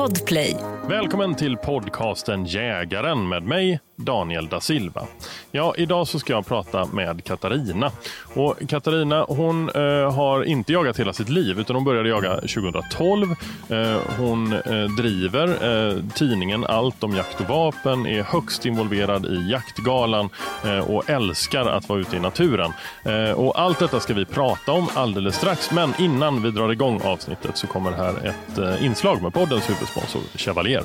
[0.00, 0.56] Podplay.
[0.88, 5.06] Välkommen till podcasten Jägaren med mig, Daniel da Silva.
[5.50, 7.90] Ja, idag så ska jag prata med Katarina.
[8.34, 13.28] Och Katarina hon eh, har inte jagat hela sitt liv utan hon började jaga 2012.
[13.68, 19.50] Eh, hon eh, driver eh, tidningen Allt om jakt och vapen, är högst involverad i
[19.50, 20.28] jaktgalan
[20.64, 22.72] eh, och älskar att vara ute i naturen.
[23.04, 25.70] Eh, och allt detta ska vi prata om alldeles strax.
[25.70, 30.20] Men innan vi drar igång avsnittet så kommer här ett eh, inslag med poddens huvudsponsor
[30.34, 30.84] Chevalier.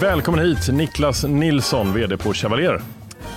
[0.00, 2.80] Välkommen hit Niklas Nilsson, VD på Chevalier.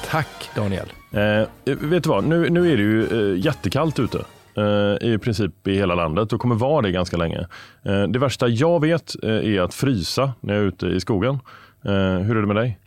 [0.10, 0.86] Tack Daniel.
[1.12, 4.18] Eh, vet du vad, nu, nu är det ju eh, jättekallt ute.
[4.58, 7.48] Eh, I princip i hela landet och kommer vara det ganska länge.
[7.86, 11.40] Eh, det värsta jag vet eh, är att frysa när jag är ute i skogen.
[11.86, 12.80] Eh, hur är det med dig?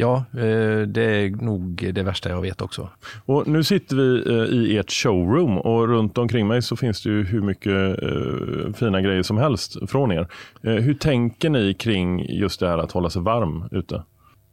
[0.00, 2.88] Ja, eh, det är nog det värsta jag vet också.
[3.24, 7.10] Och nu sitter vi eh, i ert showroom och runt omkring mig så finns det
[7.10, 10.28] ju hur mycket eh, fina grejer som helst från er.
[10.62, 14.02] Hur tänker ni kring just det här att hålla sig varm ute?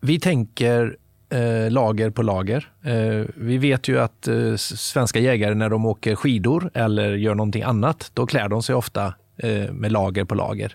[0.02, 0.98] Vi tänker
[1.30, 2.70] eh, lager på lager.
[2.84, 7.64] Eh, vi vet ju att eh, svenska jägare när de åker skidor eller gör någonting
[7.64, 10.74] annat, då klär de sig ofta eh, med lager på lager.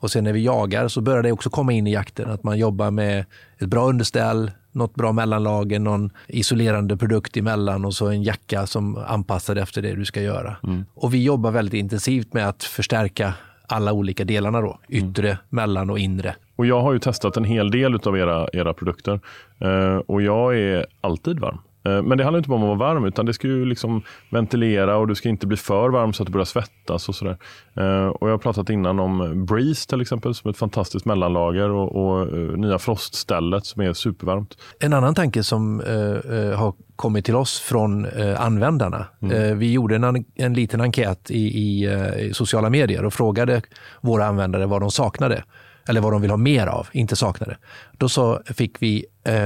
[0.00, 2.58] Och sen när vi jagar så börjar det också komma in i jakten att man
[2.58, 3.24] jobbar med
[3.58, 8.96] ett bra underställ, något bra mellanlager, någon isolerande produkt emellan och så en jacka som
[8.96, 10.56] anpassar efter det du ska göra.
[10.94, 13.34] Och vi jobbar väldigt intensivt med att förstärka
[13.66, 16.34] alla olika delarna då, yttre, mellan och inre.
[16.56, 19.20] Och jag har ju testat en hel del av era, era produkter
[19.60, 21.58] eh, och jag är alltid varm.
[21.88, 24.02] Eh, men det handlar inte bara om att vara varm utan det ska ju liksom
[24.30, 27.38] ventilera och du ska inte bli för varm så att du börjar svettas och sådär.
[27.76, 31.70] Eh, och jag har pratat innan om Breeze till exempel som är ett fantastiskt mellanlager
[31.70, 34.58] och, och eh, nya froststället som är supervarmt.
[34.80, 39.06] En annan tanke som eh, har kommit till oss från eh, användarna.
[39.22, 43.62] Eh, vi gjorde en, en liten enkät i, i, i sociala medier och frågade
[44.00, 45.44] våra användare vad de saknade
[45.88, 47.56] eller vad de vill ha mer av, inte saknade.
[47.98, 49.04] Då så fick vi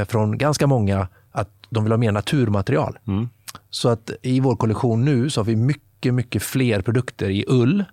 [0.09, 1.09] från ganska många
[1.73, 2.99] de vill ha mer naturmaterial.
[3.71, 7.85] Så att i vår kollektion nu så har vi mycket, mycket fler produkter i ull.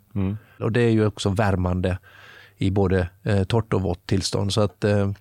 [0.60, 1.98] Och det är ju också värmande
[2.58, 4.54] i både eh, torrt och vått tillstånd.
[4.54, 5.12] Så att eh,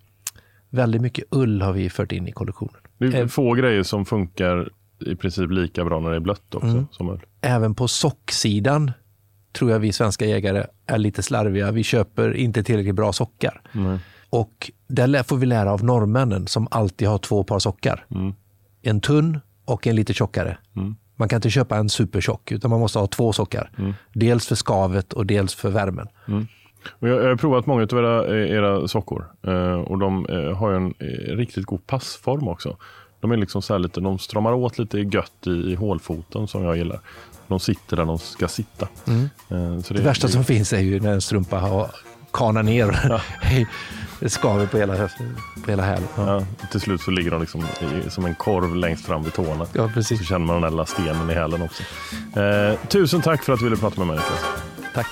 [0.70, 2.74] väldigt mycket ull har vi fört in i kollektionen.
[2.98, 6.68] Det är få grejer som funkar i princip lika bra när det är blött också.
[6.68, 6.86] Mm.
[6.90, 7.20] Som ull.
[7.40, 8.92] Även på socksidan
[9.52, 11.70] tror jag vi svenska jägare är lite slarviga.
[11.70, 13.62] Vi köper inte tillräckligt bra sockar.
[14.30, 18.06] Och där får vi lära av norrmännen som alltid har två par sockar.
[18.82, 20.58] En tunn och en lite tjockare.
[21.16, 23.70] Man kan inte köpa en supertjock utan man måste ha två sockar.
[24.12, 26.08] Dels för skavet och dels för värmen.
[26.90, 30.70] Och jag, har provat många av era, eh, era sockor eh, och de eh, har
[30.70, 30.94] ju en
[31.36, 32.76] riktigt god passform också.
[33.20, 36.76] De är liksom så lite, de stramar åt lite gött i, i hålfoten som jag
[36.76, 37.00] gillar.
[37.46, 38.88] De sitter där de ska sitta.
[39.50, 41.90] Eh, så Det värsta som finns är ju när en strumpa har
[42.32, 43.22] kanar ner.
[44.20, 45.08] det skaver på hela,
[45.64, 46.08] på hela hälen.
[46.16, 46.26] Ja.
[46.26, 49.66] Ja, till slut så ligger de liksom i, som en korv längst fram vid tårna.
[49.72, 50.18] Ja, precis.
[50.18, 51.82] Så känner man den där lilla stenen i hälen också.
[52.40, 54.44] Eh, tusen tack för att du ville prata med mig Niklas.
[54.94, 55.06] Tack.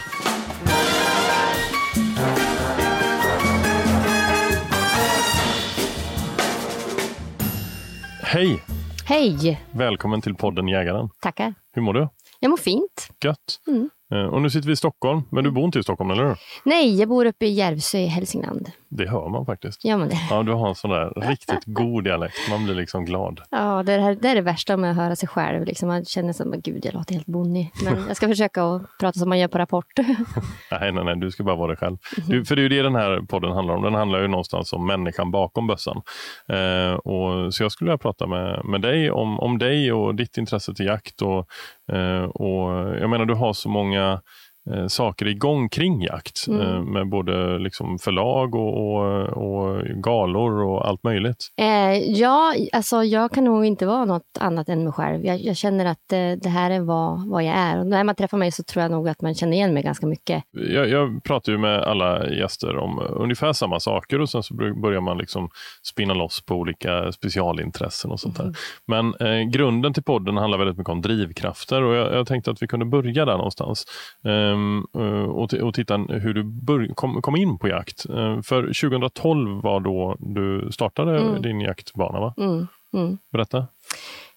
[8.22, 8.62] Hej!
[9.04, 9.60] Hej!
[9.70, 11.08] Välkommen till podden Jägaren.
[11.20, 11.54] Tackar.
[11.72, 12.08] Hur mår du?
[12.40, 13.08] Jag mår fint.
[13.24, 13.60] Gött.
[13.66, 13.90] Mm.
[14.14, 16.36] Eh, och nu sitter vi i Stockholm, men du bor inte i Stockholm, eller hur?
[16.64, 18.70] Nej, jag bor uppe i Järvsö i Hälsingland.
[18.88, 19.84] Det hör man faktiskt.
[19.84, 20.18] Gör man det?
[20.30, 22.50] Ja, du har en sån där riktigt god dialekt.
[22.50, 23.40] Man blir liksom glad.
[23.50, 25.64] Ja, det, här, det är det värsta med att höra sig själv.
[25.64, 25.88] Liksom.
[25.88, 27.72] Man känner som gud, jag låter helt bonnig.
[27.84, 29.86] Men jag ska försöka att prata som man gör på Rapport.
[30.70, 31.96] Nej, nej, nej, du ska bara vara dig själv.
[32.28, 33.82] Du, för det är ju det den här podden handlar om.
[33.82, 36.02] Den handlar ju någonstans om människan bakom bössan.
[36.48, 40.36] Eh, och, så jag skulle vilja prata med, med dig om, om dig och ditt
[40.36, 41.22] intresse till jakt.
[41.22, 41.48] Och,
[41.96, 44.18] eh, och jag menar, du har så många uh,
[44.74, 46.48] eh, saker igång kring jakt.
[46.48, 51.48] Eh, med både liksom förlag och, och, och galor och allt möjligt.
[51.60, 55.24] Eh, ja, alltså jag kan nog inte vara något annat än mig själv.
[55.24, 57.80] Jag, jag känner att eh, det här är vad, vad jag är.
[57.80, 60.06] Och när man träffar mig så tror jag nog att man känner igen mig ganska
[60.06, 60.42] mycket.
[60.50, 64.82] Jag, jag pratar ju med alla gäster om ungefär samma saker och sen så bör-
[64.82, 65.48] börjar man liksom
[65.82, 68.52] spinna loss på olika specialintressen och sånt där.
[68.86, 72.62] Men eh, grunden till podden handlar väldigt mycket om drivkrafter och jag, jag tänkte att
[72.62, 73.84] vi kunde börja där någonstans
[74.24, 74.55] eh,
[75.34, 78.06] och, t- och titta hur du bör, kom, kom in på jakt.
[78.10, 82.34] Eh, för 2012 var då du startade din jaktbana, va?
[82.36, 83.18] Mm, mm.
[83.32, 83.66] Berätta.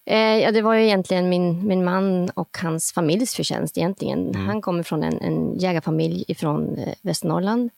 [0.06, 3.78] Eh, ja, det var ju egentligen min, min man och hans familjs förtjänst.
[3.78, 4.34] egentligen.
[4.34, 7.70] Han kommer från en, en jägarfamilj från eh, Västernorrland.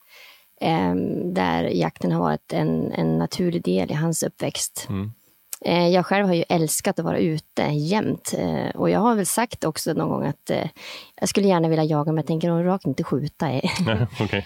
[0.61, 0.95] eh,
[1.25, 4.89] där jakten har varit en, en naturlig del i hans uppväxt.
[5.65, 8.35] Eh, jag själv har ju älskat att vara ute jämt.
[8.39, 10.69] Eh, och jag har väl sagt också någon gång att eh,
[11.21, 13.47] jag skulle gärna vilja jaga, men jag tänker rakt inte skjuta.
[13.47, 13.71] Nej,
[14.21, 14.43] okay.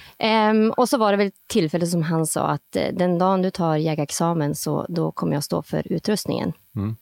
[0.51, 3.77] um, och så var det väl tillfälle som han sa att den dagen du tar
[3.77, 6.53] jägarexamen så då kommer jag stå för utrustningen.
[6.77, 6.97] Mm.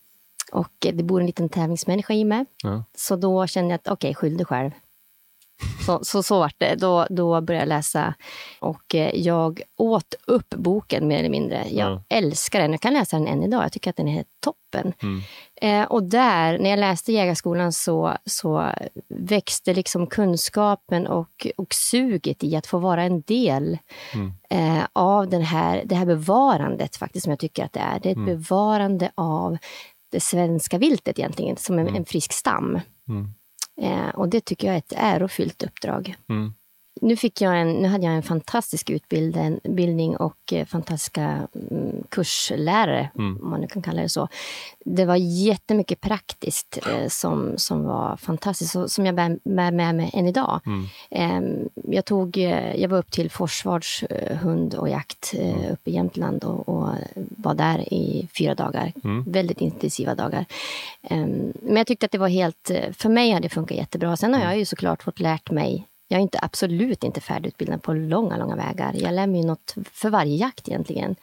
[0.53, 2.45] Och det bor en liten tävlingsmänniska i mig.
[2.63, 2.85] Ja.
[2.97, 4.71] Så då kände jag att okej, okay, skyll dig själv.
[5.87, 6.75] Så, så, så vart det.
[6.75, 8.15] Då, då började jag läsa
[8.61, 11.65] och eh, jag åt upp boken mer eller mindre.
[11.71, 12.03] Jag Ja.
[12.09, 12.71] älskar den.
[12.71, 13.65] Jag kan läsa den än idag.
[13.65, 14.93] Jag tycker att den är toppen.
[15.03, 15.23] Mm.
[15.61, 18.71] Eh, och där, när jag läste Jägarskolan så, så
[19.09, 23.79] växte liksom kunskapen och, och suget i att få vara en del
[24.15, 24.33] Mm.
[24.51, 28.01] eh, av den här, det här bevarandet faktiskt som jag tycker att det är.
[28.01, 28.27] Det är ett Mm.
[28.37, 29.57] bevarande av
[30.13, 31.95] det svenska viltet egentligen, som en, Mm.
[31.97, 32.81] en frisk stam.
[33.09, 33.35] Mm.
[33.81, 36.17] Eh, och det tycker jag är ett ärofyllt uppdrag.
[36.29, 36.55] Mm.
[37.01, 43.11] Nu, fick jag en, nu hade jag en fantastisk utbildning och eh, fantastiska mm, kurslärare,
[43.19, 43.39] Mm.
[43.43, 44.29] om man nu kan kalla det så.
[44.85, 49.95] Det var jättemycket praktiskt eh, som, som var fantastiskt, och som jag bär med, med
[49.95, 50.61] mig än idag.
[50.67, 50.87] Mm.
[51.11, 54.05] Eh, jag, tog, eh, jag var upp till Forsvards
[54.43, 55.73] hund och jakt eh, Mm.
[55.73, 56.89] uppe i Jämtland och, och
[57.37, 58.93] var där i fyra dagar.
[59.05, 59.25] Mm.
[59.33, 60.45] Väldigt intensiva dagar.
[61.03, 61.27] Eh,
[61.63, 64.17] men jag tyckte att det var helt, för mig hade det funkat jättebra.
[64.17, 64.51] Sen har Mm.
[64.51, 68.57] jag ju såklart fått lärt mig jag är inte, absolut inte färdigutbildad på långa, långa
[68.57, 68.93] vägar.
[68.95, 71.17] Jag lär mig något för varje jakt egentligen.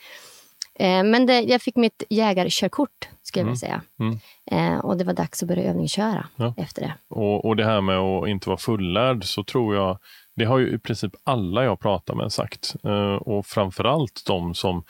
[0.75, 3.81] Eh, men det, jag fick mitt jägarkörkort, skulle jag vilja säga.
[3.99, 4.19] Mm.
[4.51, 6.53] Eh, och det var dags att börja övningsköra Ja.
[6.57, 6.93] efter det.
[7.07, 9.97] Och, och det här med att inte vara fullärd så tror jag,
[10.35, 12.75] det har ju i princip alla jag pratar med sagt.
[12.83, 14.83] Eh, och framförallt de som,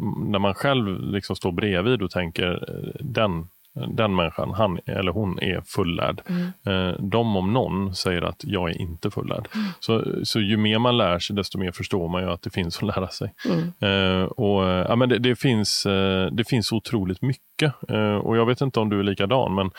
[0.00, 5.12] mm, när man själv liksom står bredvid och tänker eh, den, den människan, han eller
[5.12, 6.22] hon är fullärd.
[6.66, 9.48] Eh, de om någon säger att jag är inte fullärd.
[9.80, 12.76] Så, så ju mer man lär sig desto mer förstår man ju att det finns
[12.76, 13.34] att lära sig.
[13.48, 13.60] Mm.
[13.80, 15.82] Eh, och, eh, ja, men det, det, finns,
[16.32, 17.74] det finns otroligt mycket.
[18.22, 19.70] Och Jag vet inte om du är likadan, men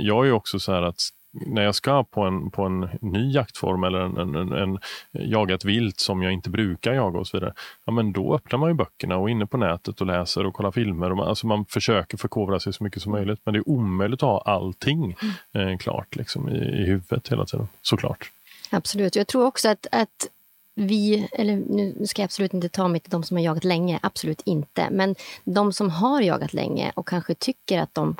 [0.00, 1.00] jag är också så här att
[1.32, 4.78] när jag ska på en, på en ny jaktform eller en, en, en, en,
[5.12, 7.54] jaga ett vilt som jag inte brukar jaga och så vidare,
[7.84, 10.54] ja, men då öppnar man ju böckerna och är inne på nätet och läser och
[10.54, 11.10] kollar filmer.
[11.10, 14.22] Och man, alltså man försöker förkovra sig så mycket som möjligt, men det är omöjligt
[14.22, 15.16] att ha allting
[15.52, 18.30] eh, klart liksom, i, i huvudet hela tiden, såklart.
[18.70, 19.16] Absolut.
[19.16, 20.28] Jag tror också att, att
[20.74, 23.98] vi, eller nu ska jag absolut inte ta mig till de som har jagat länge,
[24.02, 24.88] absolut inte.
[24.90, 28.16] Men de som har jagat länge och kanske tycker att de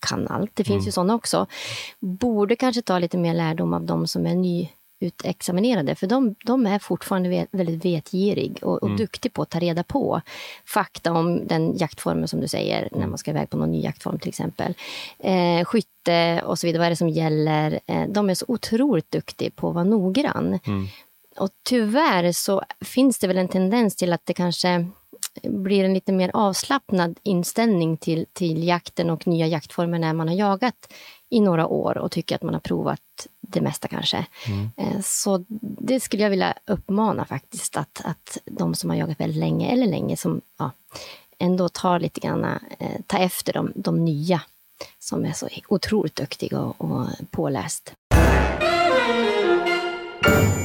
[0.00, 1.46] kan allt, det finns ju sådana också,
[2.00, 5.94] borde kanske ta lite mer lärdom av de som är nyutexaminerade.
[5.94, 10.20] För de, de är fortfarande väldigt vetgirig och, och duktig på att ta reda på
[10.66, 14.18] fakta om den jaktformen som du säger, när man ska iväg på någon ny jaktform
[14.18, 14.74] till exempel.
[15.18, 17.80] Eh, skytte och så vidare, vad är det som gäller?
[17.86, 20.58] Eh, de är så otroligt duktiga på att vara noggrann.
[21.38, 24.86] Och tyvärr så finns det väl en tendens till att det kanske
[25.42, 30.34] blir en lite mer avslappnad inställning till, till jakten och nya jaktformer när man har
[30.34, 30.92] jagat
[31.28, 33.00] i några år och tycker att man har provat
[33.40, 34.26] det mesta kanske.
[34.76, 39.38] Eh, Så det skulle jag vilja uppmana faktiskt, att, att de som har jagat väldigt
[39.40, 40.70] länge, eller länge, som ja,
[41.38, 42.44] ändå tar lite grann,
[42.78, 44.40] eh, ta efter de, de nya
[44.98, 47.92] som är så otroligt duktiga och, och påläst.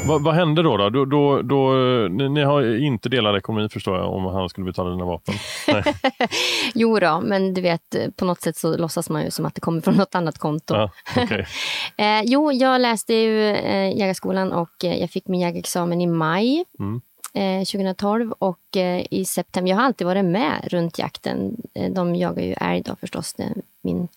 [0.08, 0.78] Vad, vad hände då?
[0.78, 0.90] då?
[0.90, 1.72] då, då, då
[2.08, 5.36] ni, ni har inte delad ekonomi förstår jag om han skulle betala dina vapen.
[6.74, 9.56] Jo då, men du vet, eh, på något sätt så låtsas man ju som att
[9.56, 10.76] det kommer från något annat konto.
[10.76, 11.46] Ja, okej.
[11.98, 16.66] Eh, jo, jag läste ju eh, jägarskolan och eh, jag fick min jägarexamen i maj
[16.80, 17.02] Mm.
[17.34, 21.58] eh, 2012 och eh, i september, jag har alltid varit med runt jakten.
[21.76, 23.36] Eh, de jagar ju älg då förstås,
[23.84, 24.08] min,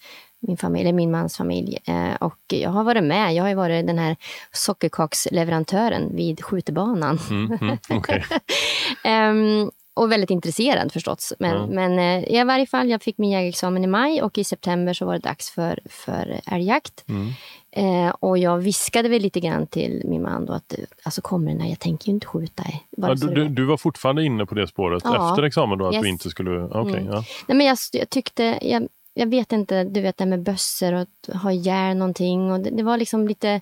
[0.40, 1.78] min familj, eller min mans familj.
[1.85, 4.16] Eh, och jag har varit med, jag har varit den här
[4.52, 7.19] sockerkaksleverantören vid skjutbanan.
[7.31, 8.25] Mm, mm, okej.
[9.05, 11.33] Ehm, och väldigt intresserad förstås.
[11.38, 11.66] Men, Ja.
[11.66, 15.07] men eh, i varje fall, jag fick min jägarexamen i maj och i september så
[15.07, 17.05] var det dags för, för älgjakt.
[17.09, 17.28] Mm.
[17.71, 21.61] Eh, och jag viskade väl lite grann till min man då att alltså kommer den
[21.61, 22.87] här, jag tänker ju inte skjuta dig.
[22.97, 25.31] Bara Ja, du, du du, var fortfarande inne på det spåret Ja.
[25.31, 26.02] efter examen då, att Yes.
[26.02, 26.50] du inte skulle...
[26.64, 27.07] Okej, Mm.
[27.12, 27.25] ja.
[27.47, 30.92] Nej, men jag, jag tyckte, jag, jag vet inte, du vet det här med bössor
[30.92, 32.52] och att ha ihjäl någonting.
[32.52, 33.61] Och det, det var liksom lite,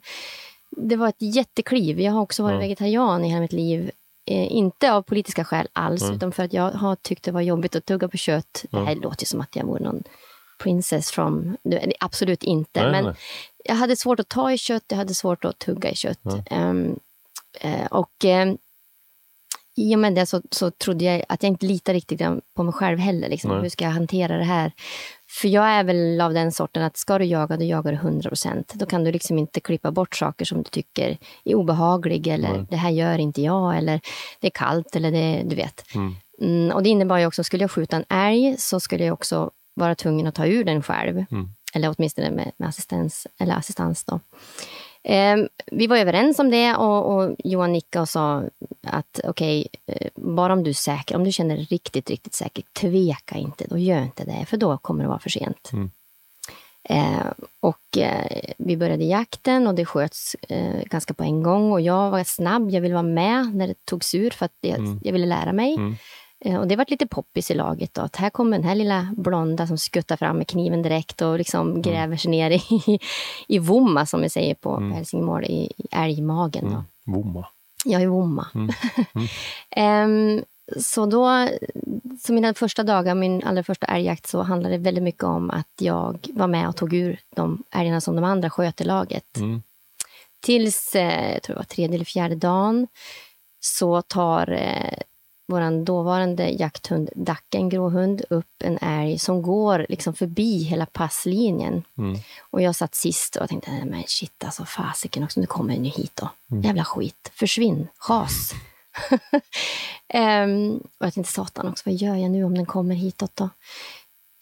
[0.70, 2.00] det var ett jättekliv.
[2.00, 2.58] Jag har också varit Ja.
[2.60, 3.90] vegetarian i hela mitt liv.
[4.26, 6.16] Eh, inte av politiska skäl alls, Mm.
[6.16, 8.64] utan för att jag har tyckt det var jobbigt att tugga på kött.
[8.70, 8.78] Ja.
[8.78, 10.02] Det här låter ju som att jag vore någon
[10.62, 11.56] princess from...
[12.00, 12.82] Absolut inte.
[12.82, 13.14] Nej, men nej.
[13.64, 16.18] jag hade svårt att ta i kött, jag hade svårt att tugga i kött.
[17.60, 18.58] Eh, och ehm,
[19.76, 22.22] i och med det så, så trodde jag att jag inte litar riktigt
[22.54, 23.28] på mig själv heller.
[23.28, 23.50] Liksom.
[23.50, 24.72] Hur ska jag hantera det här?
[25.40, 28.28] För jag är väl av den sorten att ska du jaga, då jagar du 100
[28.30, 28.72] procent.
[28.74, 32.66] Då kan du liksom inte klippa bort saker som du tycker är obehagliga eller Nej.
[32.70, 34.00] det här gör inte jag eller
[34.40, 35.94] det är kallt eller det, du vet.
[35.94, 36.14] Mm.
[36.40, 39.50] Mm, och det innebar ju också, skulle jag skjuta en älg så skulle jag också
[39.74, 41.24] vara tvungen att ta ur den själv.
[41.30, 41.48] Mm.
[41.74, 43.26] Eller åtminstone med, med assistans.
[43.38, 44.20] Eller assistans då.
[45.04, 48.42] Eh, vi var överens om det och, och Johan nickade och sa
[48.82, 52.64] att okej, okay, eh, bara om du är säker, om du känner riktigt, riktigt säker,
[52.72, 55.70] tveka inte, då gör inte det, för då kommer det vara för sent.
[55.72, 55.90] Mm.
[56.88, 57.26] Eh,
[57.60, 62.10] och eh, vi började jakten och det sköts eh, ganska på en gång och jag
[62.10, 65.00] var snabb, jag ville vara med när det togs ur för att jag, mm.
[65.04, 65.74] jag ville lära mig.
[65.74, 65.96] Mm.
[66.44, 67.94] Eh, och det var lite poppis i laget.
[67.94, 71.38] Då, att här kommer den här lilla blonda som skuttar fram med kniven direkt och
[71.38, 71.82] liksom mm.
[71.82, 72.98] gräver sig ner i,
[73.48, 74.92] i vomma, som vi säger på mm.
[74.92, 76.64] Helsingmål, i, i älgmagen.
[76.64, 76.70] Då.
[76.70, 76.84] Mm.
[77.04, 77.46] Vomma?
[77.84, 78.46] Ja, i vomma.
[78.54, 80.38] Mm.
[80.38, 80.44] um,
[80.80, 81.48] så då,
[82.20, 85.72] så mina första dagar, min allra första älgjakt, så handlade det väldigt mycket om att
[85.80, 89.36] jag var med och tog ur de älgarna som de andra sköt i laget.
[89.36, 89.62] Mm.
[90.40, 92.86] Tills, eh, jag tror det var tredje eller fjärde dagen,
[93.60, 94.98] så tar eh,
[95.46, 101.82] vår dåvarande jakthund Dacke, en gråhund, upp en älg som går liksom förbi hela passlinjen.
[101.98, 102.18] Mm.
[102.50, 105.90] Och jag satt sist och tänkte, men shit alltså fasiken också, nu kommer den ju
[105.90, 106.28] hit då.
[106.50, 106.62] Mm.
[106.62, 108.52] Jävla skit, försvinn, chas.
[110.14, 113.48] um, och jag tänkte, satan också, vad gör jag nu om den kommer hitåt då?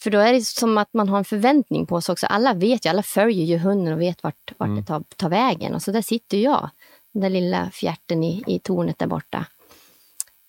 [0.03, 2.27] För då är det som att man har en förväntning på sig också.
[2.27, 4.81] Alla vet ju, alla följer ju hunden och vet vart, vart mm.
[4.81, 5.75] det tar, tar vägen.
[5.75, 6.71] Och så där sitter jag,
[7.13, 9.47] den där lilla fjärten i, i tornet där borta.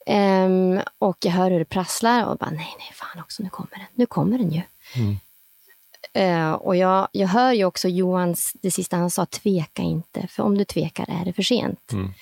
[0.05, 3.77] Um, och jag hör hur det prasslar och bara, nej, nej, fan också, nu kommer
[3.77, 3.87] den.
[3.93, 4.61] Nu kommer den ju.
[4.95, 5.17] Mm.
[6.17, 10.43] Uh, och jag, jag hör ju också Johans, det sista han sa, tveka inte, för
[10.43, 11.91] om du tvekar är det för sent.
[11.91, 12.13] Mm.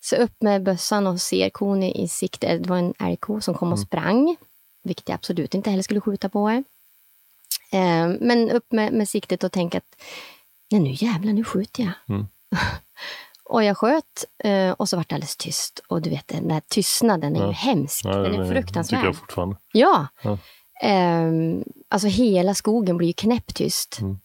[0.00, 2.58] Så upp med bössan och ser kon i, i sikte.
[2.58, 3.86] Det var en älgko som kom och mm.
[3.86, 4.36] sprang,
[4.82, 6.48] vilket jag absolut inte heller skulle skjuta på.
[7.74, 9.96] Uh, men upp med, med siktet och tänka att,
[10.70, 11.92] nej nu jävlar, nu skjuter jag.
[13.50, 15.80] Och jag sköt eh, och så var det alldeles tyst.
[15.88, 17.46] Och du vet, den där tystnaden är ja.
[17.46, 18.04] ju hemsk.
[18.04, 18.98] Ja, den är fruktansvärd.
[18.98, 19.56] tycker jag fortfarande.
[19.72, 20.06] Ja.
[20.22, 20.38] ja.
[21.24, 24.00] Um, alltså hela skogen blir ju knäpptyst.
[24.00, 24.18] Mm.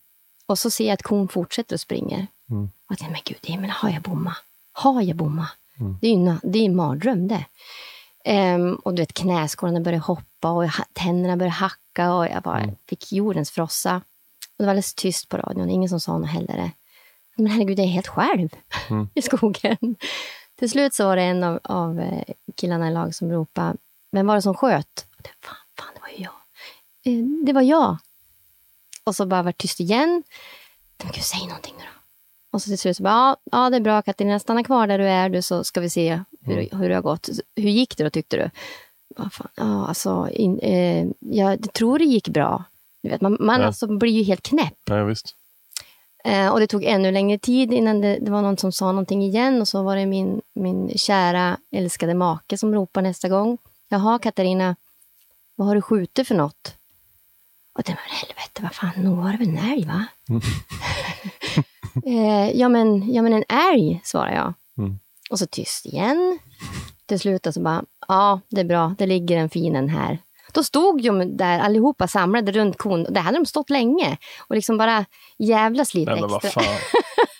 [0.46, 2.28] Och så ser jag att kon fortsätter och springer.
[2.50, 2.64] Mm.
[2.64, 4.36] Och jag tänker, men gud, men har jag bomma?
[4.72, 5.48] Har jag bomma?
[5.80, 5.98] Mm.
[6.02, 7.46] Det är ju det är en mardröm det.
[8.56, 12.76] Um, och du vet, knäskålarna började hoppa och tänderna började hacka och jag bara mm.
[12.90, 13.96] fick jordens frossa.
[13.96, 14.02] Och
[14.58, 16.72] det var alldeles tyst på radion, ingen som sa något heller.
[17.36, 18.50] Men herregud, jag är helt själv
[18.90, 19.10] mm.
[19.14, 19.96] i skogen.
[20.56, 22.24] Till slut så var det en av, av eh,
[22.56, 23.78] killarna i lag som ropade,
[24.12, 25.08] vem var det som sköt?
[25.18, 26.34] Det, fan, fan, det var ju jag.
[27.04, 27.98] Eh, det var jag.
[29.04, 30.24] Och så bara var tyst igen.
[31.04, 31.90] Men gud, säg någonting nu då.
[32.52, 34.98] Och så till slut så bara, ja, ja det är bra Katarina, stanna kvar där
[34.98, 36.80] du är du så ska vi se hur, mm.
[36.80, 37.30] hur det har gått.
[37.56, 38.50] Hur gick det då tyckte du?
[39.30, 42.64] fan, ja, alltså, in, eh, jag tror det gick bra.
[43.02, 43.68] Du vet, man man ja.
[43.68, 44.80] alltså blir ju helt knäpp.
[44.86, 45.36] Ja, visst.
[46.26, 49.24] Eh, och det tog ännu längre tid innan det, det, var någon som sa någonting
[49.24, 53.58] igen och så var det min, min kära älskade make som ropade nästa gång.
[53.90, 54.76] Jaha Katarina,
[55.56, 56.76] vad har du skjutit för något?
[57.74, 60.06] Och det var helvete, vad fan, nog var det väl en älg va?
[60.30, 60.42] Mm.
[62.06, 64.54] eh, ja, men, ja men en älg, svarade jag.
[64.78, 65.00] Mm.
[65.30, 66.40] Och så tyst igen.
[67.06, 70.20] Till slut så bara, ja det är bra, det ligger en fin en här.
[70.56, 73.04] Då stod de där allihopa samlade runt kon.
[73.04, 75.06] Där hade de stått länge och liksom bara
[75.38, 76.40] jävlas lite Nej, extra.
[76.44, 76.64] Vad fan.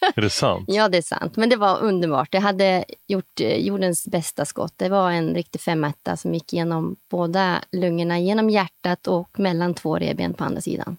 [0.16, 0.66] är det sant?
[0.68, 1.36] ja, det är sant.
[1.36, 2.30] Men det var underbart.
[2.32, 4.74] Jag hade gjort eh, jordens bästa skott.
[4.76, 9.98] Det var en riktig femetta som gick genom båda lungorna, genom hjärtat och mellan två
[9.98, 10.98] revben på andra sidan.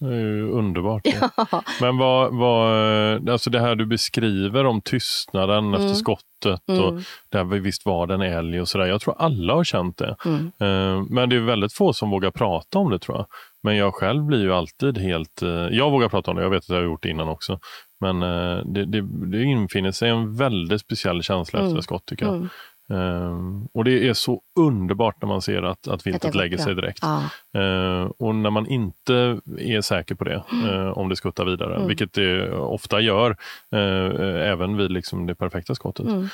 [0.00, 1.06] Det är ju underbart.
[1.50, 1.62] Ja.
[1.80, 5.74] Men vad, vad, alltså det här du beskriver om tystnaden mm.
[5.74, 6.84] efter skottet mm.
[6.84, 8.86] och där visst var det en älg och sådär.
[8.86, 10.16] Jag tror alla har känt det.
[10.24, 10.38] Mm.
[10.46, 13.26] Eh, men det är väldigt få som vågar prata om det tror jag.
[13.62, 15.42] Men jag själv blir ju alltid helt...
[15.42, 17.58] Eh, jag vågar prata om det, jag vet att jag har gjort det innan också.
[18.00, 21.82] Men eh, det, det, det infinner sig en väldigt speciell känsla efter mm.
[21.82, 22.48] skott tycker jag.
[22.90, 26.98] Um, och det är så underbart när man ser att, att viltet lägger sig direkt.
[27.02, 27.22] Ja.
[27.60, 31.88] Uh, och när man inte är säker på det, uh, om det skuttar vidare, mm.
[31.88, 33.30] vilket det ofta gör,
[33.74, 36.06] uh, även vid liksom det perfekta skottet.
[36.06, 36.28] Mm.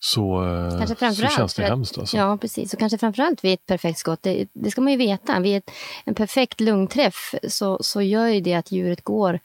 [0.00, 0.44] Så,
[0.86, 1.98] så känns det hemskt.
[1.98, 2.16] Alltså.
[2.16, 2.72] Ja, precis.
[2.72, 5.40] Och kanske framförallt vid ett perfekt skott, det, det ska man ju veta.
[5.40, 5.70] Vid ett,
[6.04, 9.40] en perfekt lungträff så, så gör ju det att djuret går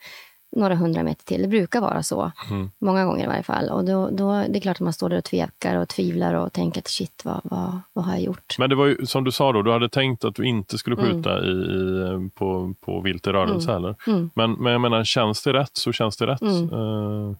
[0.56, 1.42] några hundra meter till.
[1.42, 2.32] Det brukar vara så.
[2.50, 2.70] Mm.
[2.78, 3.68] Många gånger i varje fall.
[3.68, 6.52] Och då, då, det är klart att man står där och tvekar och tvivlar och
[6.52, 8.58] tänker att shit, vad, vad, vad har jag gjort?
[8.58, 10.96] Men det var ju som du sa då, du hade tänkt att du inte skulle
[10.96, 11.06] mm.
[11.06, 11.50] skjuta mm.
[11.50, 13.82] i, i, på, på vilt i rörelse mm.
[13.82, 13.96] heller.
[14.06, 14.30] Mm.
[14.34, 16.42] Men, men jag menar, känns det rätt så känns det rätt.
[16.42, 17.32] Uh,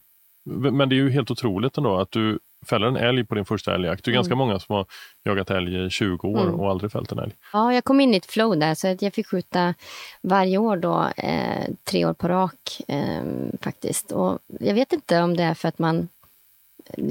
[0.47, 3.75] men det är ju helt otroligt ändå att du fäller en älg på din första
[3.75, 4.05] älgjakt.
[4.05, 4.19] Det är Mm.
[4.19, 4.87] ganska många som har
[5.25, 6.55] jagat älg i 20 år Mm.
[6.61, 7.33] och aldrig fällt en älg.
[7.53, 9.75] Ja, jag kom in i ett flow där, så att jag fick skjuta
[10.23, 13.23] varje år då, eh, tre år på rak eh,
[13.61, 14.13] faktiskt.
[14.13, 16.09] Och jag vet inte om det är för att man...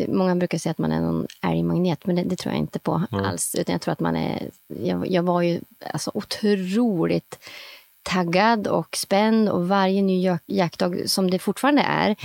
[0.07, 3.03] Många brukar säga att man är någon älgmagnet, men det, det tror jag inte på
[3.12, 3.55] alls.
[3.60, 4.50] Utan jag tror att man är...
[4.67, 5.60] Jag, jag var ju
[5.93, 7.39] alltså otroligt
[8.03, 12.15] taggad och spänd och varje ny jak- jaktdag, som det fortfarande är,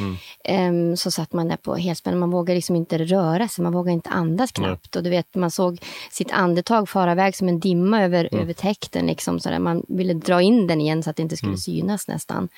[0.45, 2.19] em, så satt man där på helspänn.
[2.19, 4.97] Man vågade liksom inte röra sig, man vågade inte andas knappt.
[4.97, 5.81] Och du vet, man såg
[6.11, 9.07] sitt andetag fara iväg som en dimma över, över täkten.
[9.07, 9.59] Liksom, så där.
[9.59, 12.49] Man ville dra in den igen så att det inte skulle synas nästan.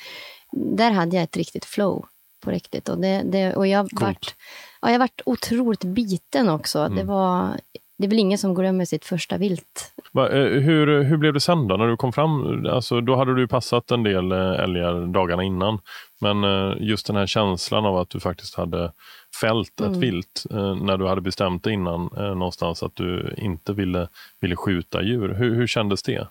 [0.53, 2.05] Där hade jag ett riktigt flow
[2.41, 2.89] på riktigt.
[2.89, 4.35] Och, det, det, och jag vart,
[4.83, 6.89] ja, jag vart otroligt biten också.
[6.89, 7.61] Det, var,
[7.99, 9.93] det är väl ingen som glömmer sitt första vilt.
[10.17, 11.77] Eh, hur, hur blev det sen då?
[11.77, 15.79] När du kom fram, alltså, då hade du passat en del eh, älgar dagarna innan.
[16.21, 18.93] Men eh, just den här känslan av att du faktiskt hade
[19.41, 24.09] fällt ett vilt eh, när du hade bestämt dig innan någonstans att du inte ville,
[24.41, 25.35] ville skjuta djur.
[25.35, 26.27] Hur, hur kändes det?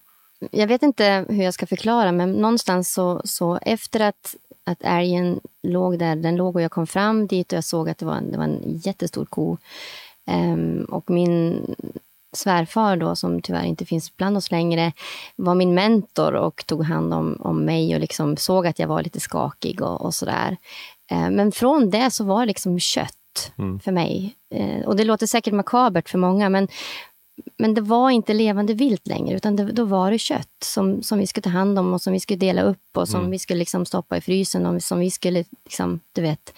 [0.52, 5.40] jag vet inte hur jag ska förklara, men någonstans så, så efter att, att älgen
[5.64, 8.16] låg där, den låg och jag kom fram dit och jag såg att det var
[8.16, 9.58] en, det var en jättestor ko.
[10.26, 11.62] Ehm, och min
[12.32, 14.92] svärfar då, som tyvärr inte finns bland oss längre,
[15.36, 19.04] var min mentor och tog hand om, om mig och liksom såg att jag var
[19.04, 20.58] lite skakig och, och sådär.
[21.12, 23.52] Ehm, men från det så var det liksom kött
[23.84, 24.36] för mig.
[24.56, 26.68] Ehm, och det låter säkert makabert för många, men
[27.58, 31.20] men det var inte levande vilt längre, utan det, då var det kött som, som
[31.20, 33.60] vi skulle ta hand om och som vi skulle dela upp och som vi skulle
[33.60, 36.54] liksom stoppa i frysen och som vi skulle, liksom, du vet,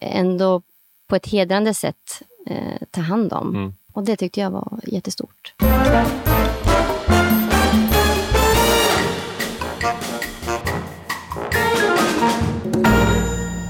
[0.00, 0.62] ändå
[1.06, 3.74] på ett hedrande sätt eh, ta hand om.
[3.94, 5.54] Och det tyckte jag var jättestort.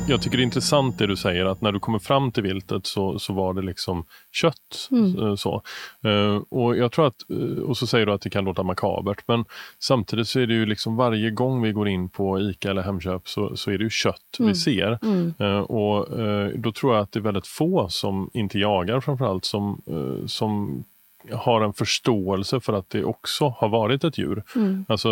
[0.09, 2.87] Jag tycker det är intressant det du säger att när du kommer fram till viltet
[2.87, 4.89] så, så var det liksom kött.
[5.23, 5.63] eh, Så.
[6.05, 9.23] Eh, och jag tror att, eh, och så säger du att det kan låta makabert
[9.27, 9.45] men
[9.79, 13.29] samtidigt så är det ju liksom varje gång vi går in på ICA eller Hemköp
[13.29, 14.99] så, så är det ju kött vi ser.
[15.39, 16.07] Eh, och
[16.59, 19.83] då tror jag att det är väldigt få som inte jagar framförallt som,
[20.27, 20.85] som
[21.33, 24.43] har en förståelse för att det också har varit ett djur.
[24.89, 25.09] Alltså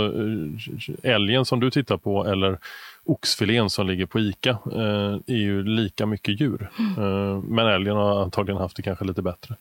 [1.02, 2.58] eh, älgen som du tittar på eller
[3.04, 6.70] oxfilén som ligger på ICA eh, är ju lika mycket djur.
[6.98, 9.56] Eh, men älgen har antagligen haft det kanske lite bättre.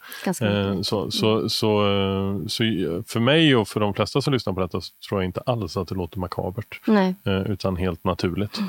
[0.47, 0.85] Eh, mycket.
[0.85, 2.63] så, så, så, eh, så
[3.07, 5.77] för mig och för de flesta som lyssnar på detta så tror jag inte alls
[5.77, 6.79] att det låter makabert.
[7.23, 8.59] Eh, utan helt naturligt.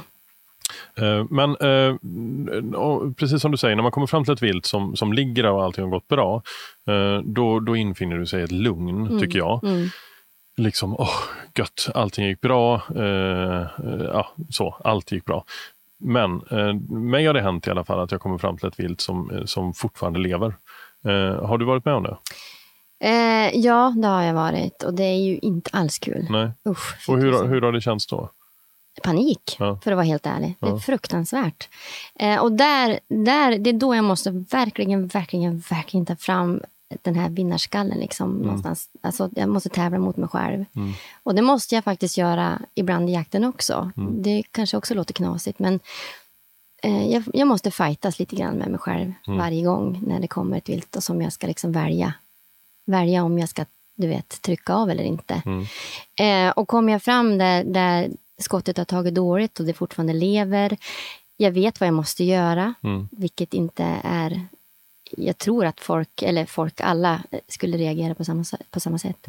[0.94, 1.94] Eh, Men eh,
[2.74, 5.42] och precis som du säger, när man kommer fram till ett vilt som, som ligger
[5.42, 6.42] där och allting har gått bra,
[6.88, 9.60] eh, då, då infinner du sig ett lugn, tycker jag.
[10.56, 11.08] Liksom, åh,
[11.54, 12.82] gött, allting gick bra.
[12.96, 15.44] Eh, eh, ja, så, allt gick bra.
[15.98, 18.80] Men eh, mig har det hänt i alla fall att jag kommer fram till ett
[18.80, 20.54] vilt som, eh, som fortfarande lever.
[21.04, 22.16] Eh, har du varit med om det?
[23.04, 26.26] Eh, ja, det har jag varit och det är ju inte alls kul.
[26.30, 26.50] Nej.
[26.68, 27.48] Usch, Och hur, tusan.
[27.48, 28.30] hur har det känts då?
[29.02, 29.78] panik, Ja.
[29.84, 30.54] för att vara helt ärlig.
[30.60, 31.68] Det är fruktansvärt.
[32.14, 36.60] Eh, och där, där, det är då jag måste verkligen, verkligen, verkligen ta fram
[37.02, 37.98] den här vinnarskallen.
[37.98, 38.88] Liksom, någonstans.
[39.00, 40.64] Alltså, jag måste tävla mot mig själv.
[41.22, 43.90] Och det måste jag faktiskt göra ibland i jakten också.
[44.10, 45.80] Det kanske också låter knasigt, men
[46.82, 50.56] eh, jag, jag måste fightas lite grann med mig själv varje gång när det kommer
[50.58, 52.14] ett vilt och som jag ska liksom välja.
[52.86, 55.42] Välja om jag ska du vet, trycka av eller inte.
[56.24, 60.76] Eh, och kommer jag fram där, där skottet har tagit dåligt och det fortfarande lever.
[61.36, 62.74] Jag vet vad jag måste göra,
[63.10, 64.46] vilket inte är...
[65.16, 69.26] Jag tror att folk, eller folk alla, eh, skulle reagera på samma, på samma sätt.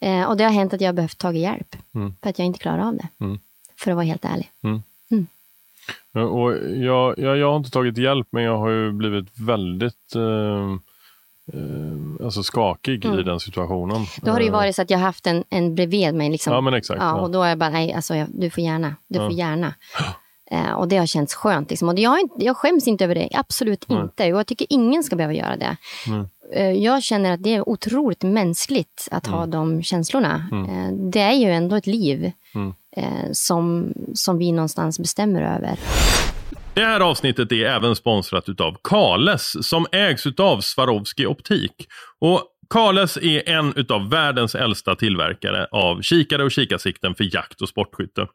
[0.00, 1.76] Eh, och det har hänt att jag har behövt ta hjälp
[2.22, 3.08] för att jag inte klarar av det.
[3.78, 4.50] För att vara helt ärlig.
[6.12, 10.14] Ja, Och jag, jag, jag har inte tagit hjälp men jag har ju blivit väldigt
[10.14, 10.76] eh,
[11.52, 14.06] eh, alltså skakig i den situationen.
[14.22, 16.30] Då har det ju Eh, varit så att jag har haft en, en bredvid mig.
[16.30, 16.52] Liksom.
[16.52, 17.20] Ja, men exakt, Ja, ja.
[17.20, 18.94] och då är jag bara, nej, alltså, jag, du får gärna.
[19.08, 19.74] Du får gärna.
[20.50, 21.70] Eh, och det har känts skönt.
[21.70, 21.88] Liksom.
[21.88, 24.32] Och jag, inte, jag skäms inte över det, absolut inte.
[24.32, 25.76] Och jag tycker ingen ska behöva göra det.
[26.54, 29.38] Eh, jag känner att det är otroligt mänskligt att Mm.
[29.38, 30.48] ha de känslorna.
[30.52, 32.74] Eh, det är ju ändå ett liv Mm.
[32.96, 35.78] eh, som, som vi någonstans bestämmer över.
[36.74, 41.72] Det här avsnittet är även sponsrat utav Kales som ägs utav Swarovski Optik.
[42.20, 47.68] Och Kales är en utav världens äldsta tillverkare av kikare och kikarsikten för jakt och
[47.68, 48.26] sportskytte.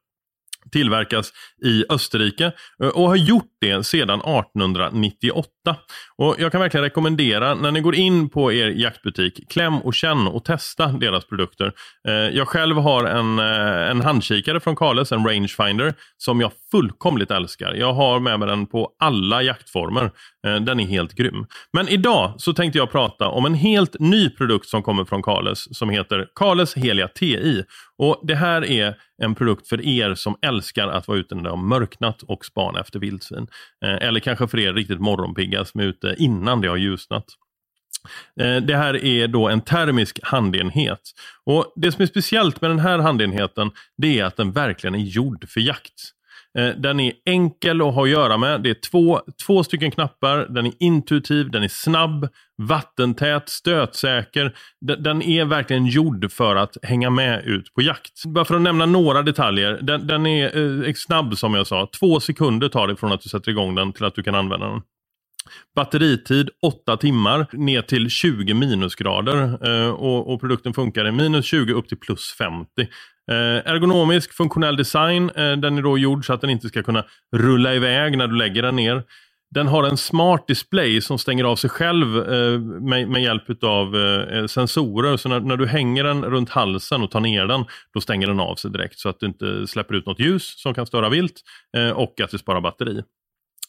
[0.71, 1.33] Tillverkas
[1.65, 2.51] i Österrike
[2.83, 5.75] eh, och har gjort det sedan 1898.
[6.17, 10.27] Och Jag kan verkligen rekommendera när ni går in på er jaktbutik, kläm och känn
[10.27, 11.73] och testa deras produkter.
[12.07, 17.31] Eh, jag själv har en, eh, en handkikare från Kales, en rangefinder, som jag fullkomligt
[17.31, 17.73] älskar.
[17.73, 20.11] Jag har med mig den på alla jaktformer.
[20.47, 21.45] Eh, den är helt grym.
[21.73, 25.77] Men idag så tänkte jag prata om en helt ny produkt som kommer från Kales
[25.77, 27.63] som heter Kales Helia TI.
[27.97, 31.49] Och Det här är en produkt för er som älskar att vara ute när det
[31.49, 33.47] har mörknat och spana efter vildsvin.
[33.85, 37.25] Eh, eller kanske för er riktigt morgonpigga som är ute innan det har ljusnat.
[38.41, 41.01] Eh, det här är då en termisk handenhet.
[41.45, 44.99] Och Det som är speciellt med den här handenheten det är att den verkligen är
[44.99, 46.11] gjord för jakt.
[46.59, 48.61] Eh, den är enkel att ha att göra med.
[48.61, 50.47] Det är två, två stycken knappar.
[50.49, 54.55] Den är intuitiv, den är snabb, vattentät, stötsäker.
[54.81, 58.25] Den, är verkligen gjord för att hänga med ut på jakt.
[58.25, 59.79] Bara för att nämna några detaljer.
[59.81, 61.89] Den, den är eh, snabb som jag sa.
[61.99, 64.67] Två sekunder tar det från att du sätter igång den till att du kan använda
[64.67, 64.81] den.
[65.75, 71.73] Batteritid 8 timmar ner till 20 minusgrader eh, och, och, produkten funkar i minus 20
[71.73, 72.67] upp till plus 50.
[73.31, 77.05] Eh, ergonomisk funktionell design, eh, den är då gjord så att den inte ska kunna
[77.35, 79.03] rulla iväg när du lägger den ner.
[79.55, 83.95] Den har en smart display som stänger av sig själv eh, med, med, hjälp av
[84.47, 85.17] sensorer.
[85.17, 88.39] Så när, när, du hänger den runt halsen och tar ner den, då stänger den
[88.39, 91.41] av sig direkt så att du inte släpper ut något ljus som kan störa vilt
[91.95, 93.03] och att det sparar batteri.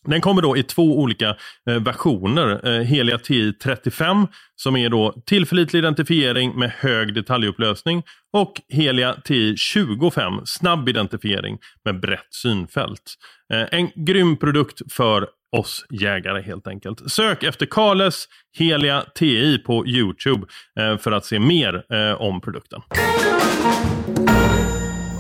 [0.05, 1.37] Den kommer då i två olika
[1.71, 2.69] eh, versioner.
[2.69, 10.89] Eh, Helia TI35 som är då tillförlitlig identifiering med hög detaljupplösning och Helia TI25 snabb
[10.89, 13.15] identifiering med brett synfält.
[13.53, 17.11] Eh, en grym produkt för oss jägare helt enkelt.
[17.11, 20.47] Sök efter Kales Helia TI på Youtube
[20.81, 22.81] eh, för att se mer eh, om produkten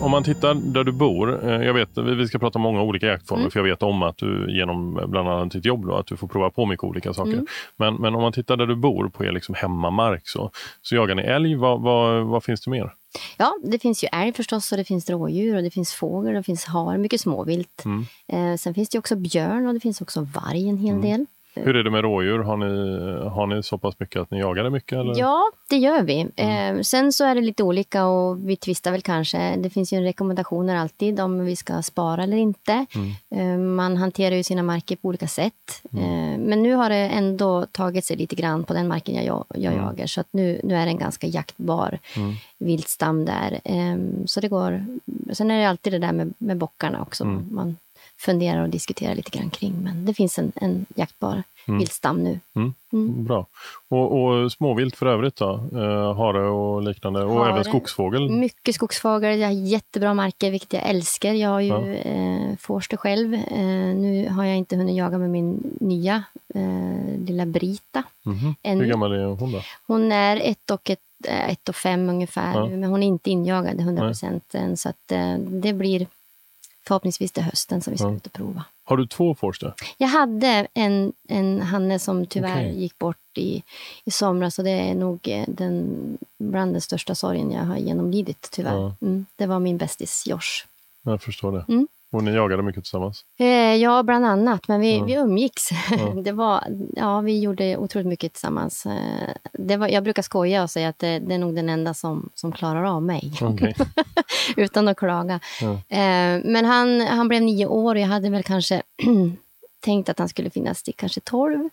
[0.03, 1.49] om man tittar där du bor.
[1.49, 3.51] Eh, jag vet, vi ska prata om många olika jaktformer mm.
[3.51, 6.29] för jag vet om att du genom bland annat ditt jobb då, att du får
[6.29, 7.33] prova på mycket olika saker.
[7.33, 7.47] Mm.
[7.77, 10.51] Men, men om man tittar där du bor på er liksom hemmamark så,
[10.83, 11.55] så jagar ni älg.
[11.55, 12.93] Vad, vad, vad finns det mer?
[13.39, 16.41] Ja, det finns ju älg förstås och det finns rådjur och det finns fågel och
[16.41, 17.85] det finns har, mycket småvilt.
[17.85, 18.07] Mm.
[18.29, 21.03] Eh, sen finns det också björn och det finns också varg en hel mm.
[21.03, 21.27] del.
[21.55, 22.39] Hur är det med rådjur?
[22.39, 24.99] Har ni, har ni så pass mycket att ni jagar det mycket?
[24.99, 25.19] Eller?
[25.19, 26.27] Ja, det gör vi.
[26.37, 26.77] Mm.
[26.77, 29.57] Eh, sen så är det lite olika och vi tvistar väl kanske.
[29.57, 32.87] Det finns ju rekommendationer alltid om vi ska spara eller inte.
[32.95, 33.11] Mm.
[33.31, 35.83] Eh, man hanterar ju sina marker på olika sätt.
[35.93, 36.05] Mm.
[36.05, 39.73] Eh, men nu har det ändå tagit sig lite grann på den marken jag, jag
[39.73, 39.85] mm.
[39.85, 40.07] jagar.
[40.07, 42.35] Så att nu, nu är det en ganska jaktbar mm.
[42.59, 43.61] viltstam där.
[43.65, 44.87] Eh, så det går.
[45.33, 47.25] Sen är det alltid det där med, med bockarna också.
[47.25, 47.47] Mm.
[47.51, 47.77] Man
[48.23, 49.75] funderar och diskuterar lite grann kring.
[49.83, 51.79] Men det finns en, en jaktbar mm.
[51.79, 52.41] viltstam nu.
[52.55, 52.75] Mm.
[52.93, 53.25] Mm.
[53.25, 53.47] Bra.
[53.89, 55.65] Och, och, småvilt för övrigt då?
[55.73, 57.25] Eh, hare och liknande?
[57.25, 58.31] Och hare, även skogsfågel?
[58.31, 59.39] Mycket skogsfågel.
[59.39, 61.33] Jag har jättebra marker, vilket jag älskar.
[61.33, 61.87] Jag har ju ja.
[61.87, 63.35] eh, Forster själv.
[63.35, 68.03] Eh, nu har jag inte hunnit jaga med min nya eh, lilla Brita.
[68.27, 69.61] Mm Hur gammal är hon då?
[69.87, 72.67] Hon är ett och ett eh, ett och fem ungefär, ja.
[72.67, 74.77] men hon är inte injagad 100 procent än.
[74.77, 76.07] Så att, eh, det blir
[76.87, 78.17] förhoppningsvis till hösten som vi ska ja.
[78.17, 78.65] ut och prova.
[78.85, 79.75] Har du två Forster?
[79.97, 82.73] Jag hade en, en hanne som tyvärr okay.
[82.73, 83.63] gick bort i,
[84.05, 84.59] i somras.
[84.59, 88.75] Och det är nog eh, den, bland den största sorgen jag har genomlidit tyvärr.
[88.75, 88.95] Ja.
[89.01, 90.67] Mm, det var min bästis Josh.
[91.03, 91.65] Jag förstår det.
[91.69, 91.89] Mm.
[92.13, 93.25] Och ni jagade mycket tillsammans?
[93.39, 94.69] Eh, ja, bland annat.
[94.69, 95.05] Men vi, ja.
[95.05, 95.71] vi umgicks.
[95.91, 96.15] Ja.
[96.25, 96.65] det var,
[96.97, 98.87] ja, vi gjorde otroligt mycket tillsammans.
[98.87, 101.95] Eh, det var, jag brukar skoja och säga att det, det är nog den enda
[101.95, 103.33] som, som klarar av mig.
[103.41, 103.75] Okay.
[104.57, 105.41] Utan att klaga.
[105.61, 105.73] Ja.
[105.73, 108.83] Eh, men han, han blev nio år och jag hade väl kanske
[109.81, 111.69] tänkt att han skulle finnas till kanske tolv.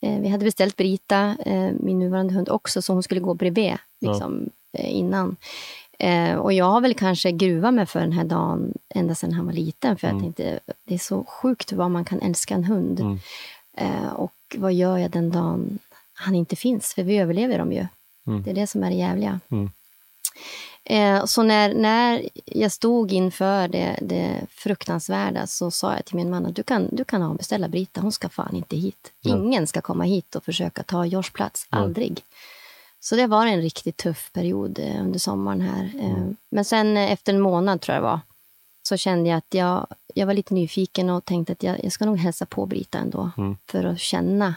[0.00, 1.36] Vi hade beställt Brita,
[1.80, 5.36] min nuvarande hund också, så hon skulle gå bredvid liksom, innan.
[6.02, 9.46] Eh, och jag har väl kanske gruvat mig för den här dagen ända sedan han
[9.46, 9.96] var liten.
[9.96, 10.16] För mm.
[10.16, 13.00] jag tänkte, det är så sjukt vad man kan älska en hund.
[13.00, 13.18] Mm.
[13.76, 15.78] Eh, och vad gör jag den dagen
[16.14, 16.94] han inte finns?
[16.94, 17.86] För vi överlever dem ju.
[18.26, 18.42] Mm.
[18.42, 19.40] Det är det som är det jävliga.
[19.50, 19.70] Mm.
[20.84, 26.30] Eh, så när, när jag stod inför det, det, fruktansvärda så sa jag till min
[26.30, 29.12] man att du kan, du kan avbeställa Brita, hon ska fan inte hit.
[29.20, 32.22] Ingen ska komma hit och försöka ta Josh plats, aldrig.
[33.04, 35.90] Så det var en riktigt tuff period eh, under sommaren här.
[35.98, 36.36] Eh, mm.
[36.50, 38.20] Men sen eh, efter en månad, tror jag det var,
[38.82, 42.04] så kände jag att jag, jag var lite nyfiken och tänkte att jag, jag ska
[42.04, 43.30] nog hälsa på Brita ändå.
[43.38, 43.56] Mm.
[43.66, 44.54] För att känna,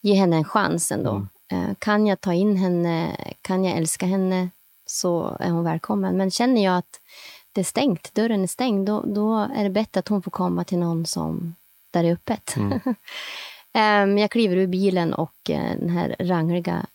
[0.00, 1.26] ge henne en chans ändå.
[1.48, 1.74] Mm.
[1.74, 4.48] Kan jag ta in henne, kan jag älska henne,
[4.86, 6.16] så är hon välkommen.
[6.16, 7.00] Men känner jag att
[7.52, 10.64] det är stängt, dörren är stängd, då, då är det bättre att hon får komma
[10.64, 11.54] till någon som,
[11.90, 12.56] där det är öppet.
[12.56, 12.80] Mm.
[13.72, 16.86] Ehm, jag kliver ur bilen och den här rangliga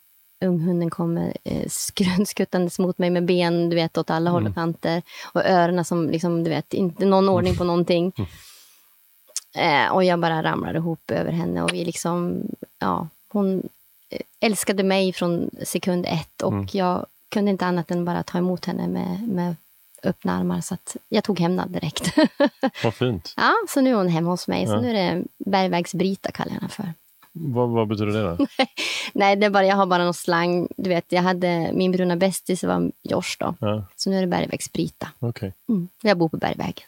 [0.41, 1.69] unghunden kommer eh,
[2.25, 4.34] skuttandes mot mig med ben du vet, åt alla mm.
[4.34, 4.73] håll och mm.
[4.73, 5.01] kanter.
[5.34, 8.13] Och öronen som, liksom, du vet, inte någon ordning på någonting.
[8.17, 8.30] Mm.
[9.56, 11.63] Eh, och jag bara ramlade ihop över henne.
[11.63, 12.43] Och vi liksom,
[12.80, 13.69] ja, hon
[14.10, 16.67] eh, älskade mig från sekund ett och mm.
[16.71, 19.56] jag kunde inte annat än bara ta emot henne med, med
[20.04, 20.62] öppna armar.
[20.62, 22.13] Så att jag tog den direkt.
[22.84, 23.34] Vad fint.
[23.38, 24.67] ja, så nu är hon hemma hos mig.
[24.67, 24.82] Så Ja.
[24.82, 26.93] nu är det Bergvägsbrita kallar jag henne för.
[27.33, 28.47] Vad, vad betyder det då?
[29.13, 30.67] Nej, det är bara, jag har bara någon slang.
[30.77, 33.55] Du vet, jag hade, min bruna bästis var Josh då.
[33.59, 35.07] Ja, Så nu är det Bergvägsbrita.
[35.19, 35.53] okej.
[35.69, 35.87] Mm.
[36.01, 36.83] Jag bor på Bergvägen.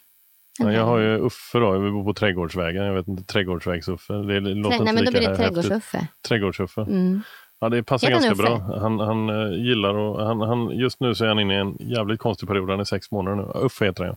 [0.60, 2.84] Ja, jag har ju Uffe då, vi bor på Trädgårdsvägen.
[2.86, 4.14] Jag vet inte, Trädgårdsvägs-Uffe.
[4.14, 5.36] Det låter Trä- inte Nej, men då blir det.
[5.38, 6.08] Trädgårds-Uffe.
[6.30, 6.82] Trädgårds-Uffe.
[6.82, 7.22] Mm.
[7.60, 8.80] Ja, det passar Heter ganska han bra.
[8.80, 11.78] Han, han eh, gillar och han, han, just nu så är han inne i en
[11.80, 12.70] jävligt konstig period.
[12.70, 13.66] Han är sex månader nu.
[13.66, 14.16] Uffe heter han.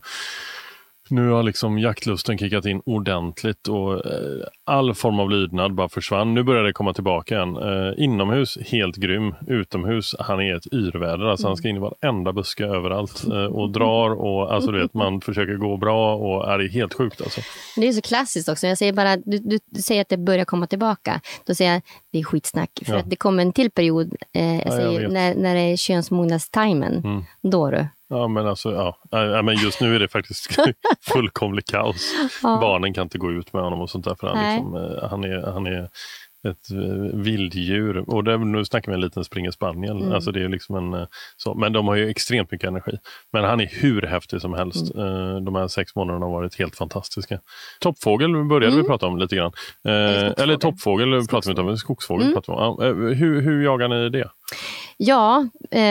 [1.09, 1.15] Ja.
[1.15, 6.33] Nu har liksom jaktlusten kickat in ordentligt och eh, all form av lydnad bara försvann.
[6.33, 7.57] Nu börjar det komma tillbaka igen.
[7.57, 9.35] Eh, inomhus, helt grym.
[9.47, 11.25] Utomhus, han är ett yrväder.
[11.25, 14.93] Alltså, Han ska in i varenda buske överallt eh, och drar och alltså, du vet,
[14.93, 17.21] man försöker gå bra och är det är helt sjukt.
[17.21, 17.41] Alltså.
[17.75, 18.67] Det är så klassiskt också.
[18.67, 21.21] Jag säger bara, du, du, säger att det börjar komma tillbaka.
[21.45, 22.69] Då säger jag det är skitsnack.
[22.85, 22.99] För Ja.
[22.99, 27.01] att det kommer en till period, eh, jag säger, när, när det är könsmognadstimern.
[27.03, 27.23] Mm.
[27.41, 27.87] Då du.
[28.09, 28.97] Ja, men alltså, ja.
[29.11, 30.47] Ja, men just nu är det faktiskt
[31.01, 32.13] fullkomligt kaos.
[32.43, 32.57] Ja.
[32.61, 35.23] Barnen kan inte gå ut med honom och sånt där för han, liksom, eh, han,
[35.23, 35.89] är, han är
[36.47, 38.09] ett eh, vilddjur.
[38.09, 39.97] Och det, nu snackar vi en liten springer spaniel.
[39.97, 40.11] Mm.
[40.13, 42.97] Alltså det är liksom en, eh, så, men de har ju extremt mycket energi.
[43.33, 44.93] Men han är hur häftig som helst.
[44.95, 45.07] Mm.
[45.07, 47.39] Eh, De här sex månaderna har varit helt fantastiska.
[47.79, 49.51] Toppfågel började vi prata om lite grann.
[49.85, 49.91] Eh,
[50.27, 50.33] Mm.
[50.37, 52.33] eller toppfågel pratar vi inte om, skogsfågel Mm.
[52.33, 53.13] pratar vi om.
[53.15, 54.29] Hur, hur jagar ni det?
[54.97, 55.81] Ja, eh,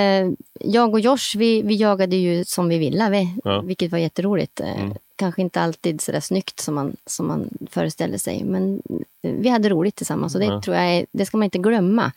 [0.60, 3.60] jag och Josh vi, vi jagade ju som vi ville, vi, Ja.
[3.60, 4.60] vilket var jätteroligt.
[4.60, 4.94] Mm.
[5.16, 8.82] Kanske inte alltid så där snyggt som man, som man föreställer sig, men
[9.22, 10.62] vi hade roligt tillsammans och det, Ja.
[10.62, 12.12] tror jag är, det ska man inte glömma.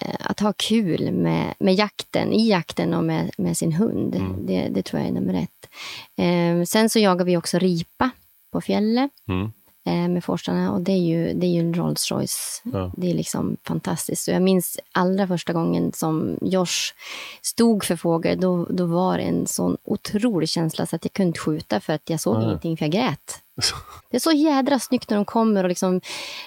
[0.00, 4.46] Eh, att ha kul med, med jakten, i jakten och med, med sin hund, Mm.
[4.46, 5.68] det, det tror jag är nummer ett.
[6.16, 8.10] Eh, sen så jagar vi också ripa
[8.52, 9.52] på fjället Mm.
[9.86, 12.62] Eh, med forsarna och det är ju, det är ju en Rolls Royce.
[12.64, 12.92] Ja.
[12.96, 14.28] Det är liksom fantastiskt.
[14.28, 16.94] Och jag minns allra första gången som Josh
[17.42, 21.28] stod för fågel, då, då var det en sån otrolig känsla så att jag kunde
[21.28, 22.44] inte skjuta för att jag såg Nej.
[22.44, 23.40] ingenting för jag grät.
[24.10, 26.00] Det är så jädra snyggt när de kommer och liksom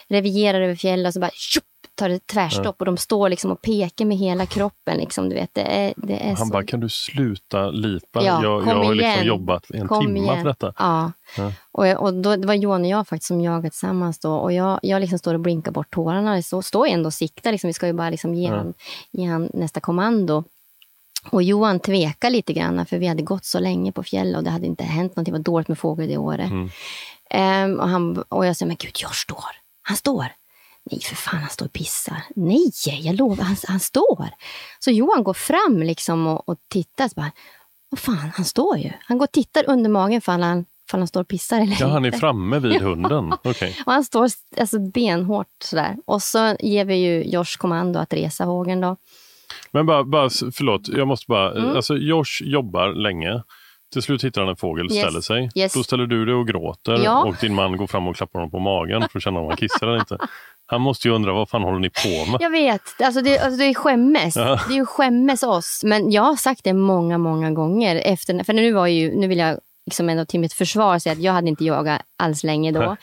[0.08, 1.64] revigerar över fjället och så bara tjup,
[1.98, 4.98] tar det tvärstopp och de står liksom och pekar med hela kroppen.
[4.98, 6.52] Liksom, du vet, det är, det är Han så...
[6.54, 8.24] bara, kan du sluta lipa?
[8.24, 10.42] Ja, jag jag har liksom jobbat en Kom timme igen.
[10.42, 10.74] för detta.
[10.78, 11.12] Ja.
[11.38, 11.52] Ja.
[11.72, 14.34] Och, och då, det var Johan och jag faktiskt som jagade tillsammans då.
[14.34, 16.42] Och jag, jag liksom står och blinkar bort tårarna.
[16.42, 17.52] Så står jag ändå och siktar.
[17.52, 17.68] Liksom.
[17.68, 18.56] Vi ska ju bara liksom ge, Ja.
[18.56, 18.74] han,
[19.12, 20.44] ge han nästa kommando.
[21.30, 24.50] Och Johan tvekar lite grann för vi hade gått så länge på fjället och det
[24.50, 25.34] hade inte hänt någonting.
[25.34, 26.52] Det var dåligt med fågel det året.
[26.52, 26.70] Mm.
[27.30, 29.46] Ehm, och, han, och jag säger, men gud, jag står.
[29.82, 30.26] Han står.
[30.92, 32.22] Nej, för fan, han står och pissar.
[32.36, 34.30] Nej, jag lovar, han, han står.
[34.80, 37.08] Så Johan går fram liksom och, och tittar.
[37.08, 37.32] Så bara,
[37.90, 38.92] Vad fan, han står ju.
[39.06, 41.88] Han går och tittar under magen för han, för han står och pissar eller Ja,
[41.88, 43.34] han är framme vid hunden.
[43.44, 43.78] Okej.
[43.86, 45.96] Och han står alltså, benhårt sådär.
[46.06, 48.96] Och så ger vi ju Josh kommando att resa vågen då.
[49.72, 51.76] Men bara, bara, förlåt, jag måste bara, Mm.
[51.76, 53.44] alltså Josh jobbar länge.
[53.94, 54.98] Till slut hittar han en fågel, Yes.
[55.02, 55.50] ställer sig.
[55.56, 55.74] Yes.
[55.74, 57.24] Då ställer du dig och gråter Ja.
[57.26, 59.58] och din man går fram och klappar honom på magen för att känna om han
[59.58, 60.18] kissar eller inte.
[60.70, 62.42] Han måste ju undra, vad fan håller ni på med?
[62.42, 64.36] Jag vet, alltså det, alltså det är skämmes.
[64.36, 64.60] Ja.
[64.68, 65.82] Det är ju skämmes oss.
[65.84, 67.96] Men jag har sagt det många, många gånger.
[67.96, 71.22] Efter, för nu, var ju, nu vill jag liksom ändå till mitt försvar säga att
[71.22, 72.98] jag hade inte jagat alls länge då.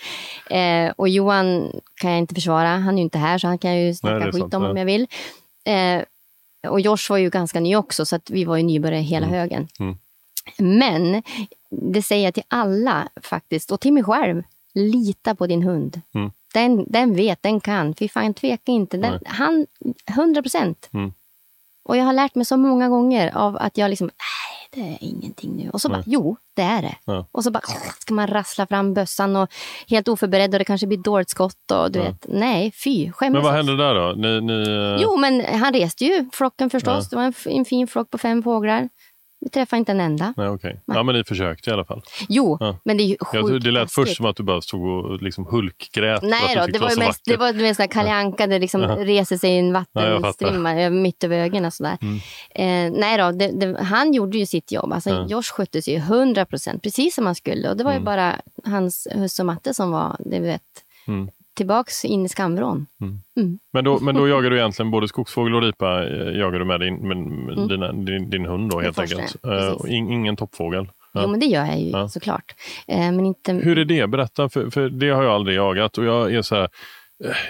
[0.56, 2.68] Eh, och Johan kan jag inte försvara.
[2.68, 4.70] Han är ju inte här så han kan ju snacka Nej, skit sant, om ja.
[4.70, 5.06] om jag vill.
[5.64, 6.02] Eh,
[6.70, 9.68] och Josh var ju ganska ny också så att vi var ju nybörjare hela högen.
[9.80, 9.96] Mm.
[10.58, 11.22] Men
[11.70, 14.42] det säger jag till alla faktiskt och till mig själv.
[14.74, 16.00] Lita på din hund.
[16.14, 16.30] Mm.
[16.54, 17.94] Den, den vet, den kan.
[17.94, 18.96] Fy fan, tveka inte.
[18.96, 19.20] Den, Nej.
[19.24, 19.66] han,
[20.10, 20.88] 100 procent.
[20.92, 21.12] Mm.
[21.84, 24.98] Och jag har lärt mig så många gånger av att jag liksom, nej, det är
[25.08, 25.70] ingenting nu.
[25.70, 26.96] Och så bara, jo, det är det.
[27.04, 27.26] Ja.
[27.32, 27.62] Och så bara
[27.98, 29.48] ska man rassla fram bössan och
[29.88, 32.04] helt oförberedd och det kanske blir dåligt skott och du Ja.
[32.04, 33.32] vet, nej, fy, skämmes.
[33.32, 33.56] Men vad oss.
[33.56, 34.12] hände där då?
[34.16, 37.04] Ni, ni, eh, Jo, men han reste ju flocken förstås.
[37.04, 37.08] Ja.
[37.10, 38.88] Det var en, en fin flock på fem fåglar.
[39.44, 40.34] Vi träffade inte en enda.
[40.36, 40.80] Nej, okej.
[40.86, 42.02] Ja, men ni försökte i alla fall.
[42.28, 42.78] Jo, Ja.
[42.84, 43.94] men det är ju sjukt det lät taskigt.
[43.94, 46.22] först som att du bara stod och liksom hulkgrät.
[46.22, 49.50] Nej då, det var, så mest, det var här Kalle Anka, det liksom reser sig
[49.50, 50.00] i en Ja.
[50.06, 50.22] Mm.
[50.22, 51.70] vattenstrimma över- mitt över ögonen.
[51.70, 51.98] Sådär.
[52.50, 54.92] Eh, nej då, det, det, han gjorde ju sitt jobb.
[54.92, 55.26] Alltså, Ja.
[55.28, 57.70] Josh skötte sig ju 100 procent, precis som han skulle.
[57.70, 58.02] Och det var Mm.
[58.02, 60.62] ju bara hans husse och matte som var, det vet,
[61.06, 61.28] Mm.
[61.54, 62.86] Tillbaks in i skamvrån.
[63.72, 66.80] Men då, men då jagar du egentligen både skogsfågel och ripa eh, jagar du med
[66.80, 69.36] din, med, med dina, din, din hund då helt enkelt.
[69.76, 70.88] Och in, ingen toppfågel.
[71.12, 71.22] Ja.
[71.22, 72.08] Jo, men det gör jag ju Ja.
[72.08, 72.54] såklart.
[72.88, 73.52] Eh, men inte...
[73.52, 74.06] Hur är det?
[74.06, 76.68] Berätta, för, för det har jag aldrig jagat och jag är så här,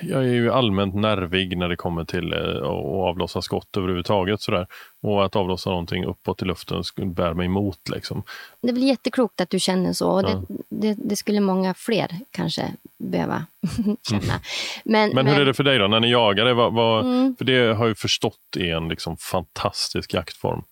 [0.02, 4.40] jag är ju allmänt nervig när det kommer till eh, att avlossa skott överhuvudtaget.
[4.40, 4.66] Så där.
[5.02, 7.88] Och att avlossa någonting uppåt i luften bär mig emot.
[7.88, 8.22] Liksom.
[8.62, 10.10] Det väl jätteklokt att du känner så.
[10.10, 10.42] Och Ja.
[10.68, 13.46] det, det, det skulle många fler kanske behöva
[14.10, 14.40] känna.
[14.84, 16.54] Men, Men hur är det för dig då, när ni jagar det?
[16.54, 17.36] Vad, vad, Mm.
[17.38, 20.62] För det har jag ju förstått är en liksom fantastisk jaktform.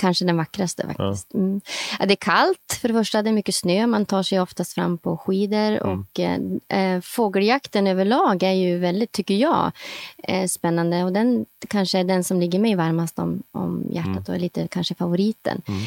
[0.00, 1.28] Kanske den vackraste faktiskt.
[1.32, 1.38] Ja.
[1.38, 1.60] Mm.
[1.98, 3.86] Ja, det är kallt för det första, det är mycket snö.
[3.86, 5.70] Man tar sig oftast fram på skidor.
[5.70, 6.00] Mm.
[6.00, 9.72] Och, eh, fågeljakten överlag är ju väldigt, tycker jag,
[10.18, 11.04] eh, spännande.
[11.04, 14.24] Och den kanske är den som ligger mig varmast om, om hjärtat mm.
[14.28, 15.62] och är lite kanske favoriten.
[15.68, 15.82] Mm.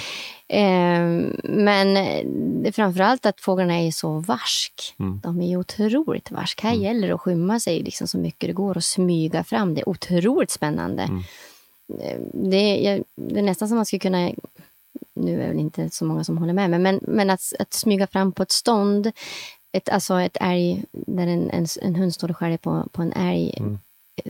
[0.47, 1.93] Eh, men
[2.63, 4.95] det är framförallt att fåglarna är så varsk.
[4.99, 5.19] Mm.
[5.23, 6.62] De är otroligt varsk.
[6.62, 6.84] Här mm.
[6.84, 9.73] gäller det att skymma sig liksom så mycket det går och smyga fram.
[9.73, 11.10] Det är otroligt spännande.
[12.00, 14.32] Eh, det, det, är nästan som man skulle kunna...
[15.13, 17.74] Nu är det väl inte så många som håller med mig, men, men att, att
[17.74, 19.12] smyga fram på ett stånd,
[19.72, 23.13] ett, alltså ett älg, där en, en, en hund står och skär på, på en
[23.13, 23.80] älg, mm.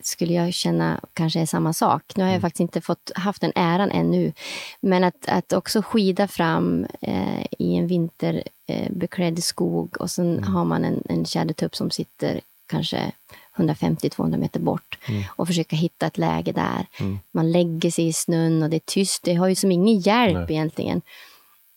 [0.02, 2.04] skulle jag känna kanske är samma sak.
[2.16, 2.42] Nu har jag mm.
[2.42, 4.34] faktiskt inte fått haft den äran ännu.
[4.82, 10.44] Men att, att också skida fram eh, i en vinterbeklädd eh, skog och sen mm.
[10.44, 13.12] har man en, en tjädertupp som sitter kanske
[13.56, 15.24] 150-200 meter bort mm.
[15.28, 16.86] och försöka hitta ett läge där.
[17.00, 17.20] Mm.
[17.32, 19.24] Man lägger sig i snön och det är tyst.
[19.24, 20.46] Det har ju som ingen hjälp Nej.
[20.50, 21.02] egentligen.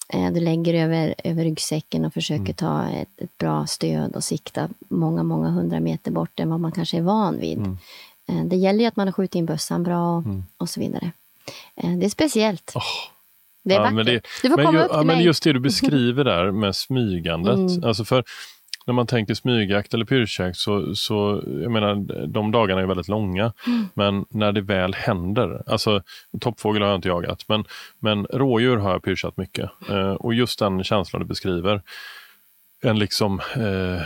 [0.09, 2.55] Eh, du lägger över, över ryggsäcken och försöker mm.
[2.55, 6.73] ta ett, ett, bra stöd och sikta många, många hundra meter bort än vad man
[6.73, 7.59] kanske är van vid.
[7.59, 7.79] Mm.
[8.29, 10.45] Eh, det gäller ju att man har skjutit in bössan bra mm.
[10.57, 11.11] och så vidare.
[11.77, 12.73] Eh, det är speciellt.
[12.75, 12.83] Oh.
[13.63, 14.07] Det är ja, vackert.
[14.07, 15.17] Det, du får komma ju, upp till ja, mig.
[15.17, 17.57] Men just det du beskriver där med smygandet.
[17.57, 17.85] Mm.
[17.85, 18.25] Alltså för
[18.87, 21.95] när man tänker smygjakt eller pyrschjakt så, så jag menar,
[22.27, 23.53] de dagarna är väldigt långa.
[23.67, 23.89] Mm.
[23.95, 26.03] Men när det väl händer, alltså
[26.41, 27.65] toppfågel har jag inte jagat, men,
[27.99, 29.71] men rådjur har jag pyrschat mycket.
[29.91, 31.83] Eh, och just den känslan du beskriver,
[32.81, 34.03] en liksom eh,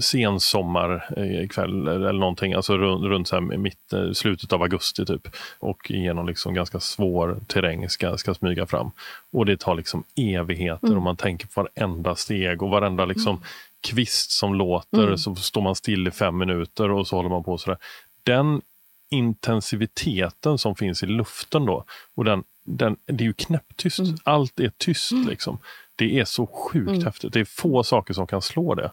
[0.00, 5.28] sensommarkväll eh, eller någonting, alltså runt, runt så mitt, eh, slutet av augusti typ.
[5.58, 8.90] Och genom liksom ganska svår terräng ska, ska smyga fram.
[9.32, 10.96] Och det tar liksom evigheter mm.
[10.96, 13.42] och man tänker på varenda steg och varenda liksom mm
[13.82, 15.18] kvist som låter, mm.
[15.18, 17.78] så står man still i fem minuter och så håller man på sådär.
[18.22, 18.62] Den
[19.10, 23.98] intensiviteten som finns i luften då, och den, den, det är ju knäpptyst.
[23.98, 24.16] Mm.
[24.24, 25.12] Allt är tyst.
[25.12, 25.28] Mm.
[25.28, 25.58] Liksom.
[25.96, 27.04] Det är så sjukt mm.
[27.04, 27.32] häftigt.
[27.32, 28.92] Det är få saker som kan slå det.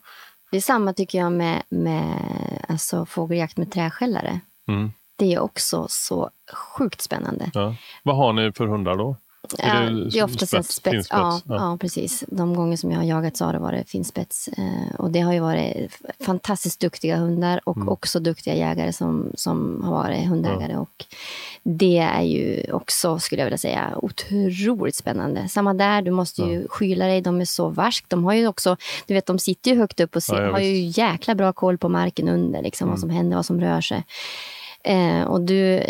[0.52, 2.16] Det är samma tycker jag med, med
[2.70, 4.40] alltså, fågeljakt med träskällare.
[4.68, 4.92] Mm.
[5.16, 7.52] Det är också så sjukt spännande.
[7.54, 7.76] Ja.
[8.04, 9.16] Vad har ni för hundar då?
[9.58, 11.08] Är det, det är oftast en spets.
[11.12, 11.56] Ja, ja.
[11.56, 12.24] ja, precis.
[12.28, 14.48] De gånger som jag har jagat så har det varit finspets.
[14.48, 17.90] Eh, och det har ju varit fantastiskt duktiga hundar och mm.
[17.90, 20.72] också duktiga jägare som, som har varit hundägare.
[20.72, 20.80] Ja.
[20.80, 21.06] Och
[21.64, 25.50] det är ju också, skulle jag vilja säga, otroligt spännande.
[25.50, 26.68] Samma där, du måste ju ja.
[26.70, 27.22] skyla dig.
[27.22, 28.06] De är så varsk.
[28.08, 30.86] De har ju också, du vet, de sitter ju högt upp och ser, har ju
[30.86, 32.94] jäkla bra koll på marken under, liksom, mm.
[32.94, 34.04] vad som händer, vad som rör sig.
[34.84, 35.84] Eh, och du,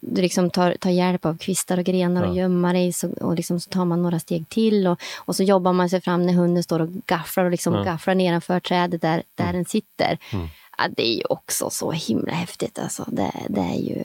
[0.00, 2.28] du liksom tar, tar hjälp av kvistar och grenar ja.
[2.28, 2.92] och gömma dig.
[2.92, 4.86] Så, och liksom så tar man några steg till.
[4.86, 7.82] Och, och så jobbar man sig fram när hunden står och gafflar och liksom ja.
[7.82, 9.56] gafflar nedanför trädet där, där mm.
[9.56, 10.18] den sitter.
[10.32, 10.46] Mm.
[10.78, 12.78] Ja, det är ju också så himla häftigt.
[12.78, 13.04] Alltså.
[13.08, 14.02] Det, det är ju...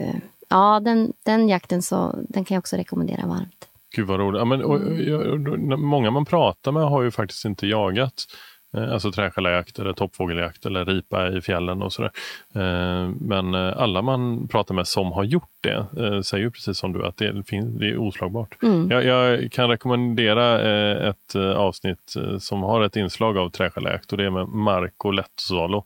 [0.49, 3.65] Ja, den, den jakten så, den kan jag också rekommendera varmt.
[3.95, 4.39] Gud vad roligt.
[4.39, 8.25] Ja, men, och, och, och, många man pratar med har ju faktiskt inte jagat
[8.73, 12.11] alltså träskällajakt eller toppfågeljakt eller ripa i fjällen och sådär.
[12.55, 15.85] Eh, men eh, alla man pratar med som har gjort det
[16.23, 18.63] säger ju precis som du att det, är oslagbart.
[18.63, 18.91] Mm.
[18.91, 20.61] Jag, jag, kan rekommendera
[21.09, 25.85] ett avsnitt som har ett inslag av träskällajakt och det är med Marco Lettsalo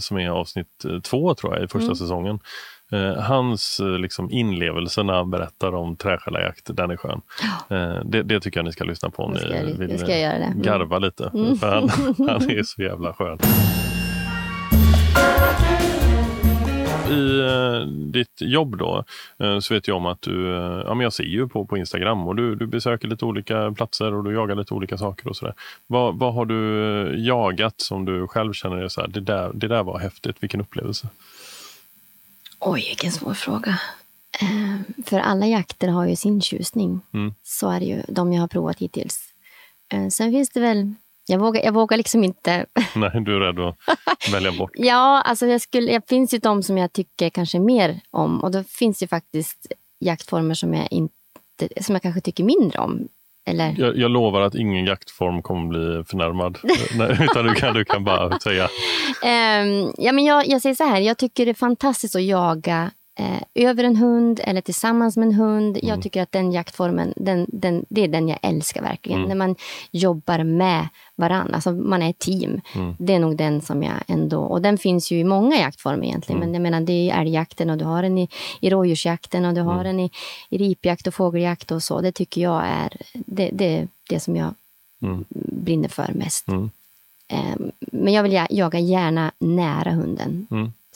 [0.00, 1.96] som är avsnitt två tror jag i första mm.
[1.96, 2.38] säsongen.
[2.92, 7.20] Eh, hans eh, liksom, inlevelse när han berättar om träskällarjakt, den är skön.
[7.68, 9.40] Eh, det, det, tycker jag ni ska lyssna på om ni
[9.78, 10.62] vill mm.
[10.62, 11.30] garva lite.
[11.34, 11.56] Mm.
[11.56, 11.88] För han,
[12.28, 13.38] han är så jävla skön.
[17.10, 19.04] i eh, ditt jobb då
[19.60, 20.46] så vet jag om att du,
[20.86, 24.14] ja men jag ser ju på, på Instagram och du, du besöker lite olika platser
[24.14, 25.54] och du jagar lite olika saker och sådär.
[25.86, 29.68] Vad, vad har du jagat som du själv känner är så här, det där, det
[29.68, 31.08] där var häftigt, vilken upplevelse?
[32.58, 33.80] Oj, vilken svår fråga.
[34.40, 37.00] Eh, för alla jakter har ju sin tjusning.
[37.14, 37.34] Mm.
[37.42, 39.20] Så är det ju, de jag har provat hittills.
[39.92, 40.94] Eh, sen finns det väl...
[41.28, 42.66] Jag vågar, jag vågar liksom inte...
[42.94, 44.70] Nej, du är rädd att välja bort?
[44.74, 48.40] ja, alltså jag skulle, det finns ju de som jag tycker kanske mer om.
[48.40, 53.08] Och då finns det faktiskt jaktformer som jag, inte, som jag kanske tycker mindre om.
[53.48, 53.74] Eller?
[53.78, 56.58] Jag, jag, lovar att ingen jaktform kommer bli förnärmad.
[56.98, 58.64] Nej, utan du kan, du kan bara säga.
[58.64, 62.90] Um, ja, men jag, jag säger så här, jag tycker det är fantastiskt att jaga
[63.16, 65.76] eh, över en hund eller tillsammans med en hund.
[65.76, 65.88] Mm.
[65.88, 69.18] Jag tycker att den jaktformen, den, den, det är den jag älskar verkligen.
[69.18, 69.28] Mm.
[69.28, 69.56] När man
[69.90, 72.60] jobbar med varandra, alltså man är ett team.
[72.74, 72.94] Mm.
[72.98, 76.38] Det är nog den som jag ändå, och den finns ju i många jaktformer egentligen.
[76.38, 76.54] Men mm.
[76.54, 78.28] jag menar det är älgjakten och du har den i,
[78.60, 79.84] i rådjursjakten och du har mm.
[79.84, 80.10] den i,
[80.50, 82.00] i ripjakt och fågeljakt och så.
[82.00, 84.54] Det tycker jag är det, det, det som jag
[85.02, 85.24] mm.
[85.30, 86.48] brinner för mest.
[86.48, 86.70] Um,
[87.80, 90.46] men jag vill jaga gärna nära hunden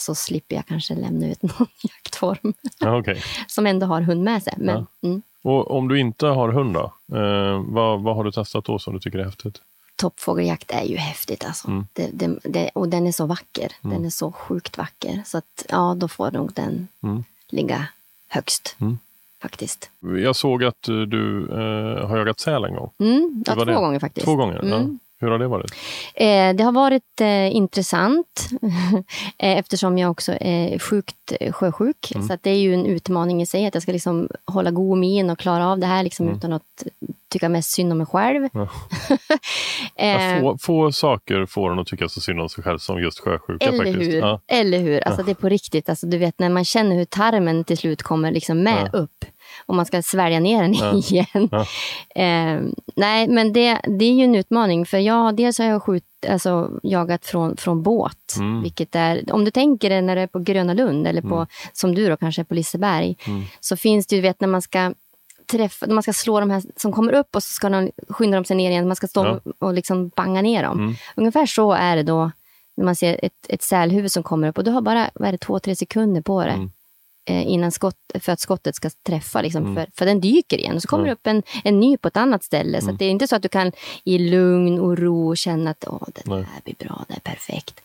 [0.00, 2.54] så slipper jag kanske lämna ut någon jaktform.
[2.78, 3.20] Ja, okay.
[3.46, 4.54] som ändå har hund med sig.
[4.56, 5.08] Men, ja.
[5.08, 5.22] mm.
[5.42, 6.92] Och om du inte har hund då?
[7.16, 9.62] Eh, vad, vad har du testat då som du tycker är häftigt?
[9.96, 11.68] Toppfågeljakt är ju häftigt alltså.
[11.68, 11.86] Mm.
[11.92, 13.72] Det, det, det, och den är så vacker.
[13.80, 15.22] Den är så sjukt vacker.
[15.26, 17.24] Så att, ja, då får nog den Mm.
[17.48, 17.86] ligga
[18.28, 18.76] högst.
[18.80, 18.98] Mm.
[19.42, 19.90] Faktiskt.
[20.00, 22.90] Jag såg att du eh, har jagat säl en gång.
[22.98, 23.74] Mm, ja, två det?
[23.74, 24.24] gånger faktiskt.
[24.24, 24.60] Två gånger?
[24.62, 24.86] Ja.
[25.20, 25.26] Mm.
[25.26, 25.70] Hur har det varit?
[26.14, 28.48] Eh, det har varit eh, intressant
[29.38, 32.12] eh, eftersom jag också är sjukt sjösjuk.
[32.14, 32.28] Mm.
[32.28, 35.30] Så det är ju en utmaning i sig att jag ska liksom hålla god min
[35.30, 36.62] och klara av det här liksom utan att
[37.28, 38.48] tycka mest synd om mig själv.
[38.54, 38.66] Mm.
[39.96, 40.36] Ja.
[40.36, 43.18] eh, Få, få saker får en att tycka så synd om sig själv som just
[43.18, 43.66] sjösjuka.
[43.66, 44.12] eller faktiskt.
[44.12, 44.18] hur?
[44.18, 44.40] Ja.
[44.46, 45.00] Eller hur?
[45.08, 45.88] Alltså det är på riktigt.
[45.88, 49.24] Alltså du vet när man känner hur tarmen till slut kommer liksom med upp
[49.66, 50.94] och man ska svälja ner den Ja.
[51.10, 51.48] igen.
[51.50, 51.60] Ja.
[52.22, 52.60] Eh,
[52.96, 54.86] nej, men det, det är ju en utmaning.
[54.86, 58.36] För jag, dels har jag skjut, alltså, jagat från, från båt.
[58.38, 58.62] Mm.
[58.62, 61.94] Vilket är, om du tänker dig när du är på Gröna Lund eller på, som
[61.94, 63.16] du då kanske är på Liseberg.
[63.26, 63.42] Mm.
[63.60, 64.94] Så finns det ju, du vet när man ska
[65.50, 68.36] träffa, när man ska slå de här som kommer upp och så ska de skynda
[68.36, 68.86] de sig ner igen.
[68.86, 69.40] Man ska stå Ja.
[69.58, 70.78] och liksom banga ner dem.
[70.78, 70.94] Mm.
[71.16, 72.30] Ungefär så är det då
[72.76, 75.38] när man ser ett, ett sälhuvud som kommer upp och du har bara vad det,
[75.38, 76.50] två, tre sekunder på det.
[76.50, 76.70] Mm.
[77.30, 80.76] Eh, Innan skott, för att skottet ska träffa, liksom, för, för den dyker igen.
[80.76, 82.80] Och så kommer det upp en, en ny på ett annat ställe.
[82.80, 83.72] Så att det är inte så att du kan
[84.04, 86.44] i lugn och ro känna att Åh, det Nej.
[86.52, 87.80] här blir bra, det är perfekt.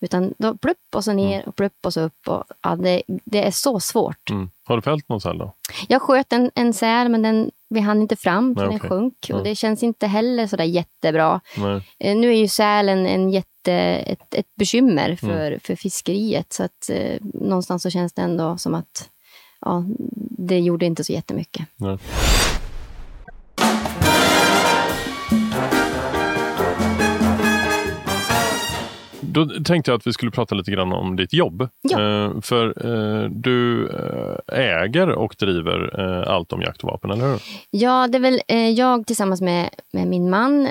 [0.00, 2.28] Utan då plupp och så ner och plupp och så upp.
[2.28, 4.30] Och, ja, det, det är så svårt.
[4.30, 4.50] Mm.
[4.64, 5.52] Har du fällt någon säl då?
[5.88, 8.90] Jag sköt en, en säl men den, vi hann inte fram, så Nej, den okej.
[8.90, 9.14] sjönk.
[9.22, 9.44] Och Mm.
[9.44, 11.40] det känns inte heller så där jättebra.
[11.56, 11.82] Nej.
[11.98, 15.60] Eh, Nu är ju sälen en jätte, ett, ett bekymmer för, Mm.
[15.60, 16.52] för fiskeriet.
[16.52, 19.08] Så att eh, någonstans så känns det ändå som att
[19.60, 19.84] ja,
[20.38, 21.66] det gjorde inte så jättemycket.
[21.76, 21.98] Nej.
[29.20, 31.68] Då tänkte jag att vi skulle prata lite grann om ditt jobb.
[31.82, 32.00] Ja.
[32.24, 37.30] Eh, för eh, du eh, äger och driver eh, allt om jakt och vapen, eller
[37.30, 37.42] hur?
[37.70, 40.66] Ja, det är väl eh, jag tillsammans med, med min man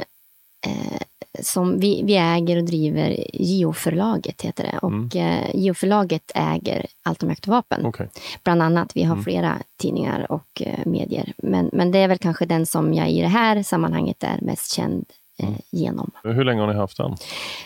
[0.67, 1.01] eh,
[1.39, 4.77] som vi, vi äger och driver Geoförlaget, heter det.
[4.77, 7.85] Och eh, Geoförlaget äger allt om jakt och vapen.
[7.85, 8.09] Okej.
[8.43, 8.91] Bland annat.
[8.95, 11.33] Vi har flera tidningar och eh, medier.
[11.37, 14.73] Men, men det är väl kanske den som jag i det här sammanhanget är mest
[14.73, 15.05] känd
[15.39, 16.11] eh, genom.
[16.23, 17.15] Hur länge har ni haft den?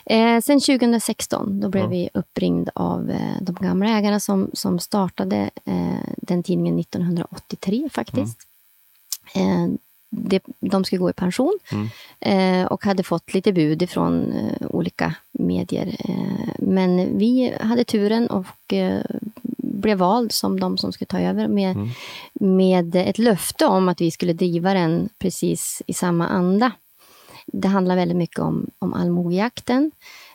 [0.05, 1.89] Eh, sen 2016, då blev Ja.
[1.89, 8.37] vi uppringd av eh, de gamla ägarna som, som startade eh, den tidningen 1983 faktiskt.
[9.35, 9.67] Eh,
[10.17, 11.87] det, de skulle gå i pension Mm.
[12.19, 15.95] eh, och hade fått lite bud ifrån eh, olika medier.
[15.99, 19.01] Eh, men vi hade turen och eh,
[19.57, 21.89] blev vald som de som skulle ta över med, Mm.
[22.33, 26.71] med ett löfte om att vi skulle driva den precis i samma anda.
[27.45, 29.91] Det handlar väldigt mycket om, om allmogejakten.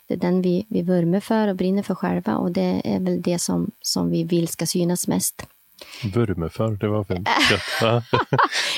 [0.07, 3.23] Det är den vi, vi vurmar för och brinner för själva och det är väl
[3.23, 5.47] det som, som vi vill ska synas mest.
[6.15, 7.29] Vurme för, det var fint.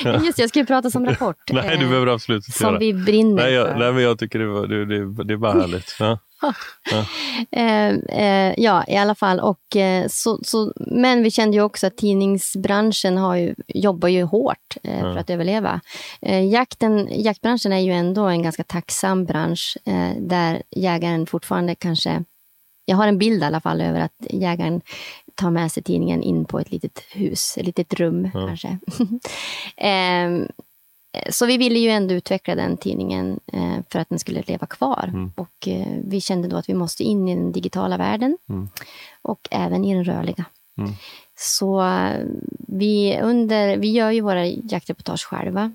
[0.25, 1.37] Just jag skulle prata som rapport.
[1.51, 2.79] Nej, du eh, behöver absolut inte Som göra.
[2.79, 3.75] vi brinner Nej, jag, för.
[3.75, 5.95] nej, men jag tycker det, var, det, det, det är bara härligt.
[5.99, 6.19] Ja.
[7.51, 9.39] Eh, eh, ja, i alla fall.
[9.39, 14.23] Och, eh, så, så, men vi kände ju också att tidningsbranschen har ju, jobbar ju
[14.23, 15.81] hårt eh, för att överleva.
[16.21, 22.23] Eh, jakten, jaktbranschen är ju ändå en ganska tacksam bransch eh, där jägaren fortfarande kanske...
[22.85, 24.81] Jag har en bild i alla fall över att jägaren
[25.35, 28.47] tar med sig tidningen in på ett litet hus, ett litet rum Ja.
[28.47, 28.77] kanske.
[29.77, 30.47] Ehm,
[31.29, 35.09] så vi ville ju ändå utveckla den tidningen eh, för att den skulle leva kvar.
[35.13, 35.31] Mm.
[35.35, 38.69] Och eh, vi kände då att vi måste in i den digitala världen Mm.
[39.21, 40.45] och även i den rörliga.
[40.77, 40.91] Mm.
[41.37, 42.25] Så eh,
[42.67, 45.71] vi, under, vi gör ju våra jaktreportage själva.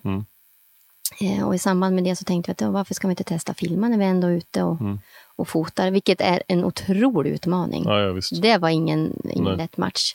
[1.20, 3.54] Eh, och i samband med det så tänkte vi att varför ska vi inte testa
[3.54, 4.98] filma när vi ändå är ute och, Mm.
[5.36, 7.84] och fotar, vilket är en otrolig utmaning.
[7.86, 8.42] Ja, ja, visst.
[8.42, 10.14] Det var ingen, ingen lätt match.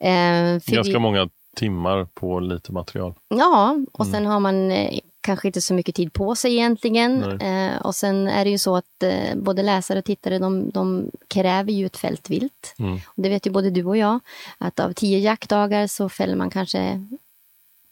[0.00, 3.14] Eh, Ganska vi, många timmar på lite material.
[3.28, 4.12] Ja, och Mm.
[4.12, 7.40] sen har man eh, kanske inte så mycket tid på sig egentligen.
[7.40, 11.10] Eh, och sen är det ju så att eh, både läsare och tittare de, de
[11.28, 12.74] kräver ju ett fältvilt.
[12.78, 12.94] Mm.
[13.06, 14.20] Och det vet ju både du och jag,
[14.58, 17.06] att av tio jaktdagar så fäller man kanske,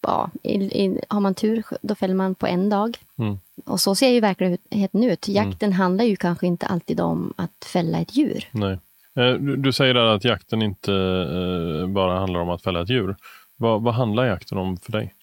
[0.08, 2.98] ja, i, i, har man tur, då fäller man på en dag.
[3.18, 3.38] Mm.
[3.64, 5.28] Och så ser ju verkligheten ut.
[5.28, 8.44] Jakten handlar ju kanske inte alltid om att fälla ett djur.
[8.50, 8.78] Nej.
[9.16, 12.90] Eh, Du, du säger där att jakten inte eh, bara handlar om att fälla ett
[12.90, 13.16] djur.
[13.56, 15.14] Vad, vad handlar jakten om för dig?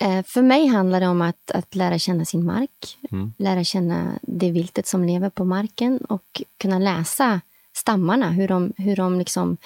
[0.00, 3.32] Eh, För mig handlar det om att, att lära känna sin mark, Mm.
[3.38, 7.40] lära känna det viltet som lever på marken och kunna läsa
[7.76, 9.56] stammarna, hur de, hur de liksom,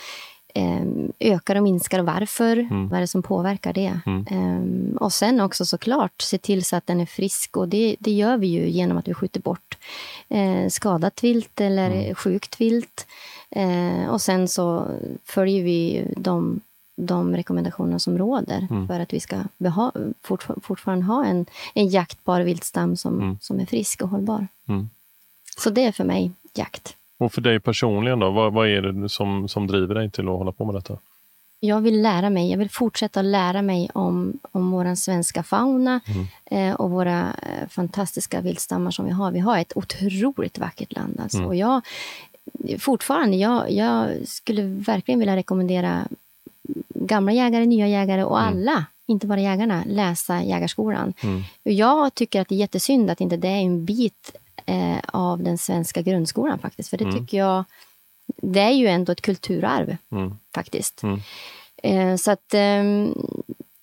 [1.18, 2.68] ökar och minskar och varför.
[2.90, 4.00] Vad är det som påverkar det?
[4.07, 4.26] Mm.
[4.30, 8.11] Eh, och sen också såklart se till så att den är frisk och det, det
[8.12, 9.78] gör vi ju genom att vi skjuter bort
[10.28, 13.07] eh, skadat vilt eller sjukt vilt.
[13.50, 14.86] Eh, och sen så
[15.24, 16.61] följer vi de
[16.96, 18.88] de rekommendationer som råder Mm.
[18.88, 19.92] för att vi ska beha,
[20.22, 23.38] fort, fortfarande ha en, en jaktbar viltstam som, Mm.
[23.40, 24.46] som är frisk och hållbar.
[24.68, 24.90] Mm.
[25.59, 26.96] Så det är för mig jakt.
[27.23, 30.39] Och för dig personligen då, vad, vad är det som, som driver dig till att
[30.39, 30.99] hålla på med detta?
[31.61, 36.27] Jag vill lära mig, jag vill fortsätta lära mig om, om vår svenska fauna Mm.
[36.70, 39.31] eh, och våra eh, fantastiska viltstammar som vi har.
[39.31, 41.20] Vi har ett otroligt vackert land.
[41.23, 41.39] Alltså.
[41.39, 41.49] Mm.
[41.49, 41.81] Och jag,
[42.79, 46.05] fortfarande, jag, jag skulle verkligen vilja rekommendera
[46.89, 48.49] gamla jägare, nya jägare och Mm.
[48.49, 51.12] alla, inte bara jägarna, läsa Jägarskolan.
[51.23, 51.43] Mm.
[51.62, 54.33] Jag tycker att det är jättesynd att inte det är en bit
[54.66, 56.88] eh, av den svenska grundskolan faktiskt.
[56.90, 57.16] För det Mm.
[57.18, 57.64] tycker jag,
[58.42, 60.34] det är ju ändå ett kulturarv Mm.
[60.54, 61.02] faktiskt.
[61.02, 61.20] Mm.
[61.82, 63.14] Eh, så att ehm,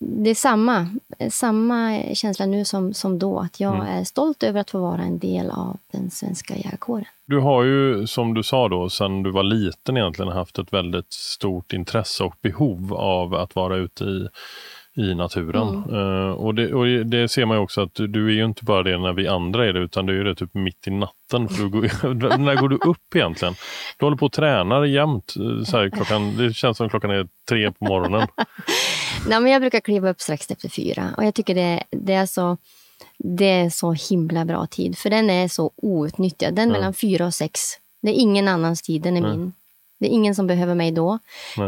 [0.02, 0.88] det är samma,
[1.30, 3.40] samma känsla nu som, som då.
[3.40, 3.88] Att jag Mm.
[3.88, 7.06] är stolt över att få vara en del av den svenska jägarkåren.
[7.26, 11.14] Du har ju, som du sa då, sedan du var liten egentligen haft ett väldigt
[11.14, 14.28] stort intresse och behov av att vara ute i,
[14.98, 15.68] i naturen.
[15.92, 18.66] Eh, och, det, och det ser man ju också att du, du är ju inte
[18.66, 21.50] bara det när vi andra är det, utan du är det typ mitt i natten.
[21.50, 21.82] För du går,
[22.38, 23.54] när går du upp egentligen?
[23.98, 25.34] Du håller på och tränar jämt.
[25.40, 28.28] eh, Så här, klockan, det känns som klockan är tre på morgonen.
[29.28, 32.26] Nej, men jag brukar kliva upp strax efter fyra och jag tycker det, det, är
[32.26, 32.58] så,
[33.18, 34.98] det är så himla bra tid.
[34.98, 36.56] För den är så outnyttjad.
[36.56, 37.62] Den mellan fyra och sex.
[38.02, 39.32] Det är ingen annans tid, den är Nej.
[39.38, 39.54] min.
[40.00, 41.20] Det är ingen som behöver mig då.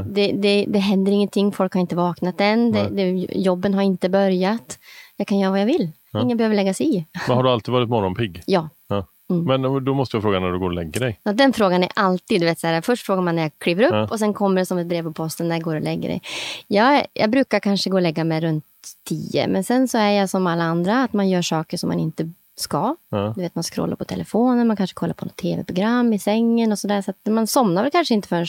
[0.05, 2.71] Det, det, det händer ingenting, folk har inte vaknat än.
[2.71, 4.79] Det, det, jobben har inte börjat.
[5.17, 5.91] Jag kan göra vad jag vill.
[6.23, 7.05] Ingen behöver lägga sig i.
[7.27, 8.43] Men har du alltid varit morgonpigg?
[8.45, 8.69] Ja.
[8.87, 9.05] Ja.
[9.29, 9.43] Mm.
[9.61, 11.19] Men då måste jag fråga när du går och lägger dig.
[11.23, 13.83] Ja, den frågan är alltid, du vet, så här, först frågar man när jag kliver
[13.83, 14.07] upp Ja.
[14.11, 16.21] och sen kommer det som ett brev på posten, när går du och lägger dig?
[16.67, 18.65] Jag, jag brukar kanske gå och lägga mig runt
[19.07, 21.99] tio, men sen så är jag som alla andra, att man gör saker som man
[21.99, 22.95] inte ska.
[23.09, 23.33] Ja.
[23.35, 26.79] Du vet, man scrollar på telefonen, man kanske kollar på något tv-program i sängen och
[26.79, 27.01] sådär.
[27.01, 28.45] Så att man somnar väl kanske inte förrän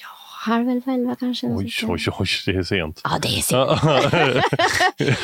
[0.00, 0.06] ja,
[0.52, 1.46] halv elva, elva kanske.
[1.46, 3.00] Oj, oj, oj, det är sent.
[3.04, 3.82] Ja, det är sent.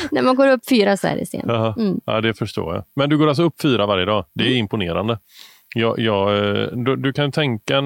[0.11, 1.77] När man går upp fyra så är det sent.
[1.77, 2.01] Mm.
[2.05, 2.83] Ja, det förstår jag.
[2.95, 4.25] Men du går alltså upp fyra varje dag.
[4.33, 5.19] Det är imponerande.
[5.77, 7.81] Jag, jag, eh, du, du kan tänka,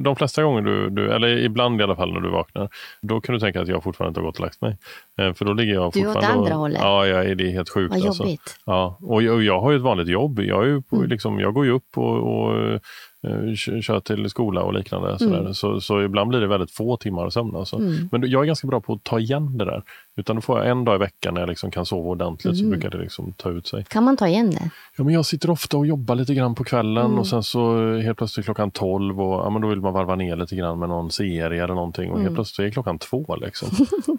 [0.00, 2.68] de flesta gånger du, du, eller ibland i alla fall när du vaknar,
[3.02, 4.76] då kan du tänka att jag fortfarande inte har gått och lagt mig.
[5.20, 6.38] Eh, För då ligger jag Du är åt fortfarande...
[6.40, 6.78] andra och- hållet.
[6.82, 7.94] Ja, är, det är helt sjukt.
[7.94, 8.22] Vad alltså.
[8.22, 8.58] jobbigt.
[8.66, 10.40] Ja, och jag, och jag har ju ett vanligt jobb.
[10.40, 11.08] Jag, är på, Mm.
[11.08, 12.80] liksom, jag går ju upp och, och
[13.56, 15.18] kör till skola och liknande.
[15.18, 15.40] Sådär.
[15.40, 15.54] Mm.
[15.54, 17.56] Så, så ibland blir det väldigt få timmar sömn.
[17.56, 17.76] Alltså.
[17.76, 18.08] Mm.
[18.12, 19.82] Men jag är ganska bra på att ta igen det där.
[20.18, 22.64] Utan då får jag en dag i veckan när jag liksom kan sova ordentligt så
[22.64, 22.70] Mm.
[22.70, 23.84] brukar det liksom ta ut sig.
[23.88, 24.70] Kan man ta igen det?
[24.96, 27.18] Ja, men jag sitter ofta och jobbar lite grann på kvällen Mm.
[27.18, 30.14] och sen så eh, helt plötsligt klockan 12 och ja, men då vill man varva
[30.16, 32.34] ner lite grann med någon serie eller någonting och helt Mm.
[32.34, 33.36] plötsligt är klockan två.
[33.40, 33.68] Liksom.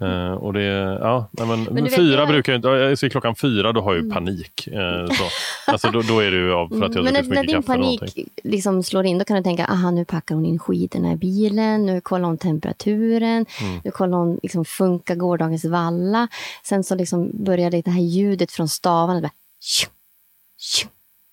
[0.08, 0.62] eh, och det,
[1.00, 4.04] ja, men, vet, fyra jag- brukar jag inte, jag ser klockan fyra då har jag
[4.04, 4.66] ju panik.
[4.66, 5.24] Eh, så.
[5.72, 7.34] Alltså, då, då är det ju av för att jag Men har när, druckit så
[7.34, 7.62] när mycket din
[8.02, 8.06] kaffe.
[8.12, 11.16] panik liksom slår in, då kan du tänka, aha, nu packar hon in skidorna i
[11.16, 13.80] bilen, nu kollar hon temperaturen, Mm.
[13.84, 16.28] nu kollar hon, liksom, funkar gårdagens valla?
[16.64, 19.20] Sen så liksom börjar det, det här ljudet från stavarna.
[19.20, 19.30] Bara,
[19.60, 19.86] tju,
[20.58, 20.88] tju.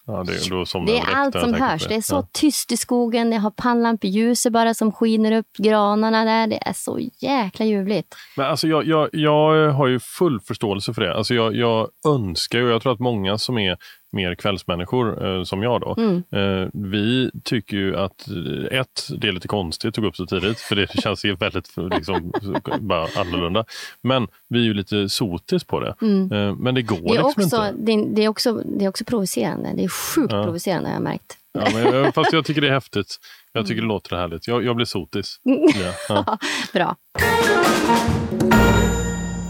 [0.07, 1.87] Ja, det, somnar Det är allt som hörs.
[1.87, 2.27] Det är så Ja.
[2.31, 6.47] tyst i skogen, jag har pannlampljuset bara som skiner upp granarna där.
[6.47, 8.15] Det är så jäkla ljuvligt.
[8.37, 11.15] Men alltså jag, jag, jag har ju full förståelse för det.
[11.15, 13.77] Alltså jag, jag önskar ju, jag tror att många som är
[14.15, 16.23] mer kvällsmänniskor eh, som jag då, Mm.
[16.31, 20.25] eh, vi tycker ju att eh, ett, det är lite konstigt att gå upp så
[20.25, 22.31] tidigt för det känns ju väldigt liksom,
[22.79, 23.65] bara annorlunda.
[24.01, 25.95] Men vi är ju lite sotis på det.
[26.01, 27.07] Eh, men det går Mm.
[27.07, 28.15] Det är, liksom också, inte.
[28.15, 29.71] det, är, också, det är också provocerande.
[29.75, 30.43] Det är sjukt Ja.
[30.43, 31.37] provocerande har jag märkt.
[31.53, 33.15] Ja, men, fast jag tycker det är häftigt.
[33.53, 34.47] Jag tycker det låter härligt.
[34.47, 35.39] Jag, jag blir sotis.
[35.43, 36.37] Ja, ja.
[36.73, 36.95] Bra.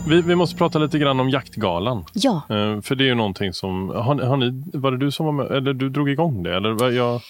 [0.07, 2.05] Vi, vi måste prata lite grann om jaktgalan.
[2.13, 5.25] Ja, Eh, för det är ju någonting som, har, har ni, var det du som
[5.25, 6.55] var med, eller du drog igång det?
[6.55, 7.21] Eller jag,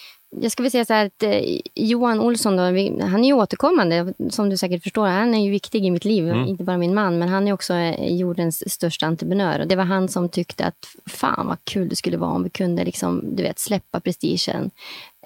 [0.42, 1.40] jag ska väl säga så här att eh,
[1.76, 2.64] Johan Olsson, då,
[3.06, 4.14] han är ju återkommande.
[4.30, 6.30] Som du säkert förstår, han är ju viktig i mitt liv.
[6.30, 6.48] Mm.
[6.48, 9.60] Inte bara min man, men han är också eh, jordens största entreprenör.
[9.60, 12.50] Och det var han som tyckte att fan vad kul det skulle vara om vi
[12.50, 14.72] kunde liksom, du vet, släppa prestigen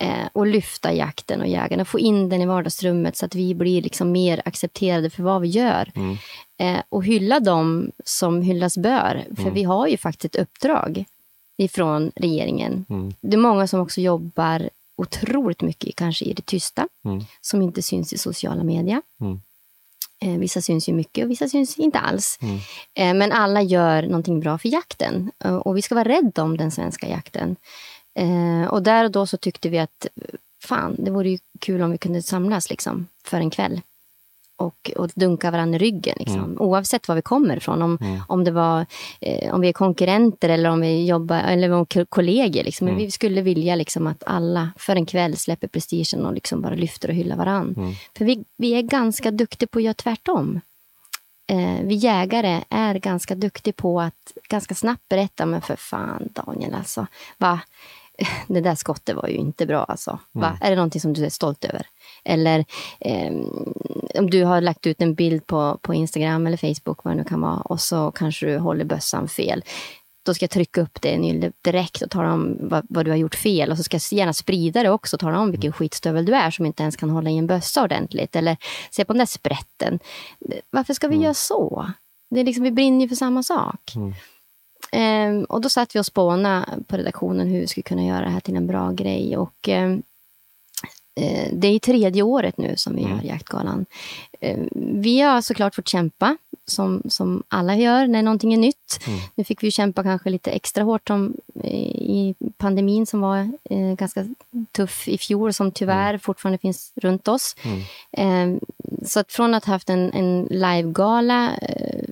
[0.02, 1.86] eh, och lyfta jakten och jägarna.
[1.86, 5.47] Få in den i vardagsrummet så att vi blir liksom mer accepterade för vad vi
[5.47, 5.91] gör.
[5.95, 6.18] Mm.
[6.60, 9.26] Eh, och hylla dem som hyllas bör.
[9.36, 9.53] För Mm.
[9.53, 11.05] vi har ju faktiskt ett uppdrag
[11.57, 12.86] ifrån regeringen.
[12.89, 13.14] Mm.
[13.22, 17.24] Det är många som också jobbar otroligt mycket kanske i det tysta, Mm.
[17.41, 19.01] som inte syns i sociala medier.
[19.22, 19.41] Mm.
[20.22, 22.39] Eh, vissa syns ju mycket och vissa syns inte alls.
[22.41, 22.57] Mm.
[22.93, 26.57] Eh, men alla gör någonting bra för jakten eh, och vi ska vara rädda om
[26.57, 27.55] den svenska jakten.
[28.16, 30.07] Eh, och där och då så tyckte vi att
[30.64, 33.82] fan, det vore ju kul om vi kunde samlas liksom för en kväll
[34.60, 36.16] och, och dunka varandra i ryggen.
[36.20, 36.43] Liksom.
[36.43, 36.57] Mm.
[36.62, 37.82] Oavsett var vi kommer ifrån.
[37.82, 37.97] Om,
[38.28, 38.86] om, det var,
[39.22, 42.64] eh, om vi är konkurrenter eller om vi jobbar eller om ko- kollegor.
[42.64, 42.86] Liksom.
[42.86, 46.76] Men vi skulle vilja liksom, att alla för en kväll släpper prestigen och liksom bara
[46.76, 47.82] lyfter och hyllar varandra.
[48.18, 50.62] För vi, vi är ganska duktiga på att göra tvärtom.
[51.47, 56.74] Eh, vi jägare är ganska duktiga på att ganska snabbt berätta, men för fan Daniel
[56.74, 57.07] alltså.
[57.38, 57.60] Va?
[58.47, 60.20] Det där skottet var ju inte bra alltså.
[60.32, 60.57] Va?
[60.61, 61.86] Är det någonting som du är stolt över?
[62.24, 62.65] Eller
[62.99, 63.74] ehm,
[64.15, 67.24] om du har lagt ut en bild på, på Instagram eller Facebook, vad det nu
[67.24, 69.63] kan vara, och så kanske du håller bössan fel.
[70.26, 73.36] Då ska jag trycka upp det direkt och tala om vad, vad du har gjort
[73.36, 73.72] fel.
[73.72, 76.51] Och så ska jag gärna sprida det också och tala om vilken skitstövel du är
[76.51, 78.36] som inte ens kan hålla i en bössa ordentligt.
[78.36, 78.57] Eller
[78.91, 79.99] se på den där sprätten.
[80.70, 81.91] Varför ska vi göra så?
[82.30, 83.93] Det är liksom, vi brinner ju för samma sak.
[84.92, 88.32] Ehm, och då satt vi och spånade på redaktionen hur vi skulle kunna göra det
[88.32, 89.38] här till en bra grej.
[89.38, 90.04] Och ehm,
[91.16, 93.86] eh, det är tredje året nu som vi gör Jaktgalan.
[94.40, 99.00] Eh, vi har såklart fått kämpa, som, som alla gör när någonting är nytt.
[99.36, 104.28] Nu fick vi kämpa kanske lite extra hårt om, i pandemin som var eh, ganska
[104.72, 107.56] tuff i fjol, som tyvärr fortfarande finns runt oss.
[108.12, 108.56] Eh,
[109.06, 112.04] så att från att ha haft en, en livegala eh,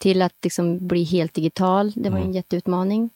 [0.00, 3.10] till att liksom bli helt digital, det var en jätteutmaning.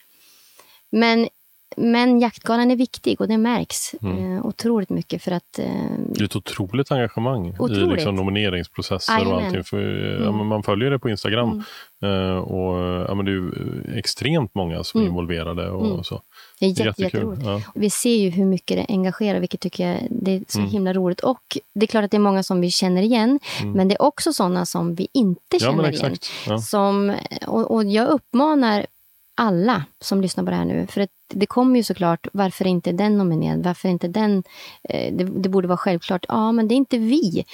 [0.90, 1.28] Men,
[1.76, 5.66] men jaktgalan är viktig och det märks eh, otroligt mycket för att eh,
[6.08, 7.92] Det är ett otroligt engagemang i Otroligt.
[7.92, 9.46] liksom nomineringsprocesser och Jajamän.
[9.46, 9.64] allting.
[9.64, 9.80] För,
[10.24, 11.64] ja, men man följer det på Instagram
[12.02, 12.78] eh, och
[13.08, 13.52] ja, men det är ju
[13.98, 15.70] extremt många som är involverade.
[15.70, 16.22] Och så.
[16.66, 17.20] Det är jätte, jättekul.
[17.20, 17.42] jätteroligt.
[17.66, 17.72] Ja.
[17.74, 20.70] Vi ser ju hur mycket det engagerar, vilket tycker jag det är så Mm.
[20.70, 21.20] himla roligt.
[21.20, 23.40] Och det är klart att det är många som vi känner igen,
[23.74, 25.38] men det är också sådana som vi inte Mm.
[25.52, 26.16] Ja, känner men igen.
[26.46, 26.58] Ja.
[26.58, 27.14] Som,
[27.46, 28.86] och, och jag uppmanar
[29.34, 32.92] alla som lyssnar på det här nu, för det kommer ju såklart, varför är inte
[32.92, 33.64] den nominerad?
[33.64, 34.42] Varför är inte den?
[34.88, 36.24] Eh, det, det borde vara självklart.
[36.28, 37.44] Ja, men det är inte vi.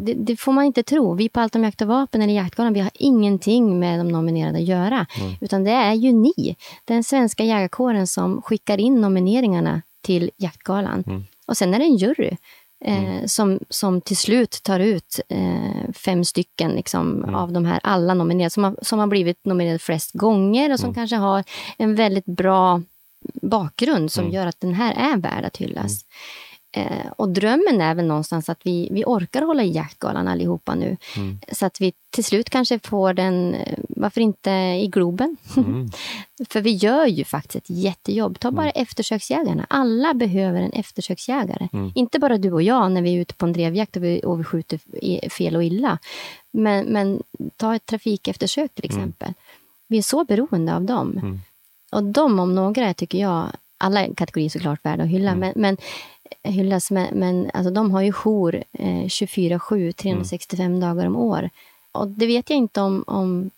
[0.00, 1.14] Det, det får man inte tro.
[1.14, 4.58] Vi på Allt om jakt och vapen eller Jaktgalan, vi har ingenting med de nominerade
[4.58, 5.06] att göra.
[5.40, 11.04] Utan det är ju ni, den svenska jägarkåren som skickar in nomineringarna till Jaktgalan.
[11.46, 12.36] Och sen är det en jury
[12.84, 18.14] eh, som, som till slut tar ut eh, fem stycken liksom, av de här alla
[18.14, 21.44] nominerade, som har, som har blivit nominerade flest gånger och som kanske har
[21.76, 22.82] en väldigt bra
[23.42, 26.04] bakgrund som gör att den här är värd att hyllas.
[26.76, 30.96] Eh, och drömmen är väl någonstans att vi, vi orkar hålla i jaktgalan allihopa nu.
[31.52, 34.50] Så att vi till slut kanske får den, eh, varför inte
[34.82, 35.36] i Globen?
[36.48, 38.38] För vi gör ju faktiskt ett jättejobb.
[38.38, 39.66] Ta bara eftersöksjägarna.
[39.70, 41.68] Alla behöver en eftersöksjägare.
[41.94, 44.40] Inte bara du och jag när vi är ute på en drevjakt och vi, och
[44.40, 44.80] vi skjuter
[45.28, 45.98] fel och illa.
[46.50, 47.22] Men, men
[47.56, 49.32] ta ett trafikeftersök till exempel.
[49.88, 51.40] Vi är så beroende av dem.
[51.92, 53.46] Och de om några tycker jag,
[53.84, 55.76] alla kategorier såklart värda att hylla, men, men
[56.42, 61.50] hyllas, men, men alltså, de har ju jour eh, 24-7, 365 dagar om år.
[61.92, 63.50] Och det vet jag inte om, om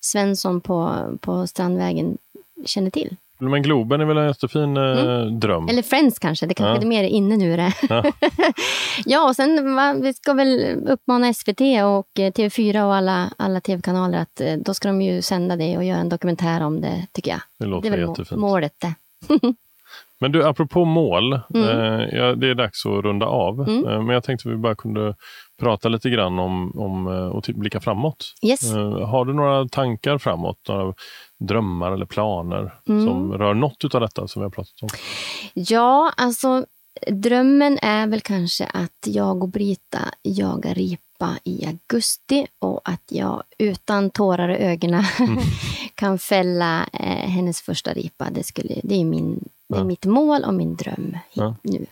[0.00, 2.18] Svensson på, på Strandvägen
[2.64, 3.16] känner till.
[3.38, 5.68] Men Globen är väl en jättefin eh, dröm?
[5.68, 6.82] Eller Friends kanske, det kanske Ja.
[6.82, 7.56] är mer inne nu.
[7.56, 7.72] Det.
[7.88, 8.04] Ja.
[9.04, 9.28] Ja.
[9.28, 14.18] och sen va, vi ska väl uppmana SVT och eh, TV4 och alla, alla tv-kanaler
[14.18, 17.30] att eh, då ska de ju sända det och göra en dokumentär om det, tycker
[17.30, 17.40] jag.
[17.58, 18.40] Det låter är väl jättefint.
[18.40, 18.94] målet det.
[20.20, 21.40] Men du, apropå mål.
[21.54, 21.68] Mm.
[21.68, 23.60] Eh, ja, det är dags att runda av.
[23.60, 25.14] Eh, men jag tänkte att vi bara kunde
[25.60, 28.34] prata lite grann om, om eh, och typ blicka framåt.
[28.46, 28.72] Yes.
[28.74, 30.58] Eh, har du några tankar framåt?
[30.68, 30.94] Några
[31.38, 33.06] drömmar eller planer Mm.
[33.06, 34.88] som rör något av detta som vi har pratat om?
[35.54, 36.64] Ja, alltså
[37.10, 41.02] drömmen är väl kanske att jag och Brita jagar ripa
[41.44, 45.04] i augusti och att jag utan tårar i ögonen
[45.94, 48.30] kan fälla eh, hennes första ripa.
[48.30, 51.54] Det, skulle, det är, min, det är mitt mål och min dröm Ja.
[51.62, 51.86] nu.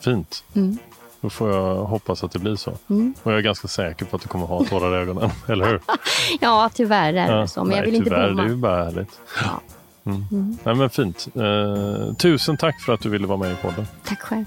[0.00, 0.44] Fint.
[0.54, 0.78] Mm.
[1.20, 2.72] Då får jag hoppas att det blir så.
[2.90, 3.14] Mm.
[3.22, 5.30] Och jag är ganska säker på att du kommer ha tårar i ögonen.
[5.48, 5.80] Eller hur?
[6.40, 8.42] Ja, tyvärr är det Ja, så, men jag nej, vill inte tyvärr, bomma.
[8.42, 9.20] Det är ju bara härligt.
[9.44, 9.60] Ja.
[10.04, 10.58] Mm.
[10.64, 11.28] Nej, men fint.
[11.34, 13.86] Eh, tusen tack för att du ville vara med i podden.
[14.04, 14.44] Tack själv.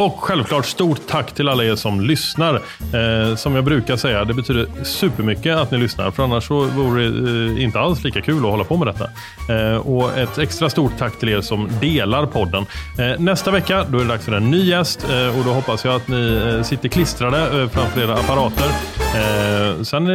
[0.00, 2.54] Och självklart stort tack till alla er som lyssnar.
[2.54, 6.10] Eh, som jag brukar säga, det betyder supermycket att ni lyssnar.
[6.10, 9.04] För annars så vore det eh, inte alls lika kul att hålla på med detta.
[9.54, 12.66] Eh, och ett extra stort tack till er som delar podden.
[12.98, 15.06] Eh, nästa vecka då är det dags för en ny gäst.
[15.10, 18.66] Eh, och då hoppas jag att ni eh, sitter klistrade eh, framför era apparater.
[19.14, 20.08] Eh, sen är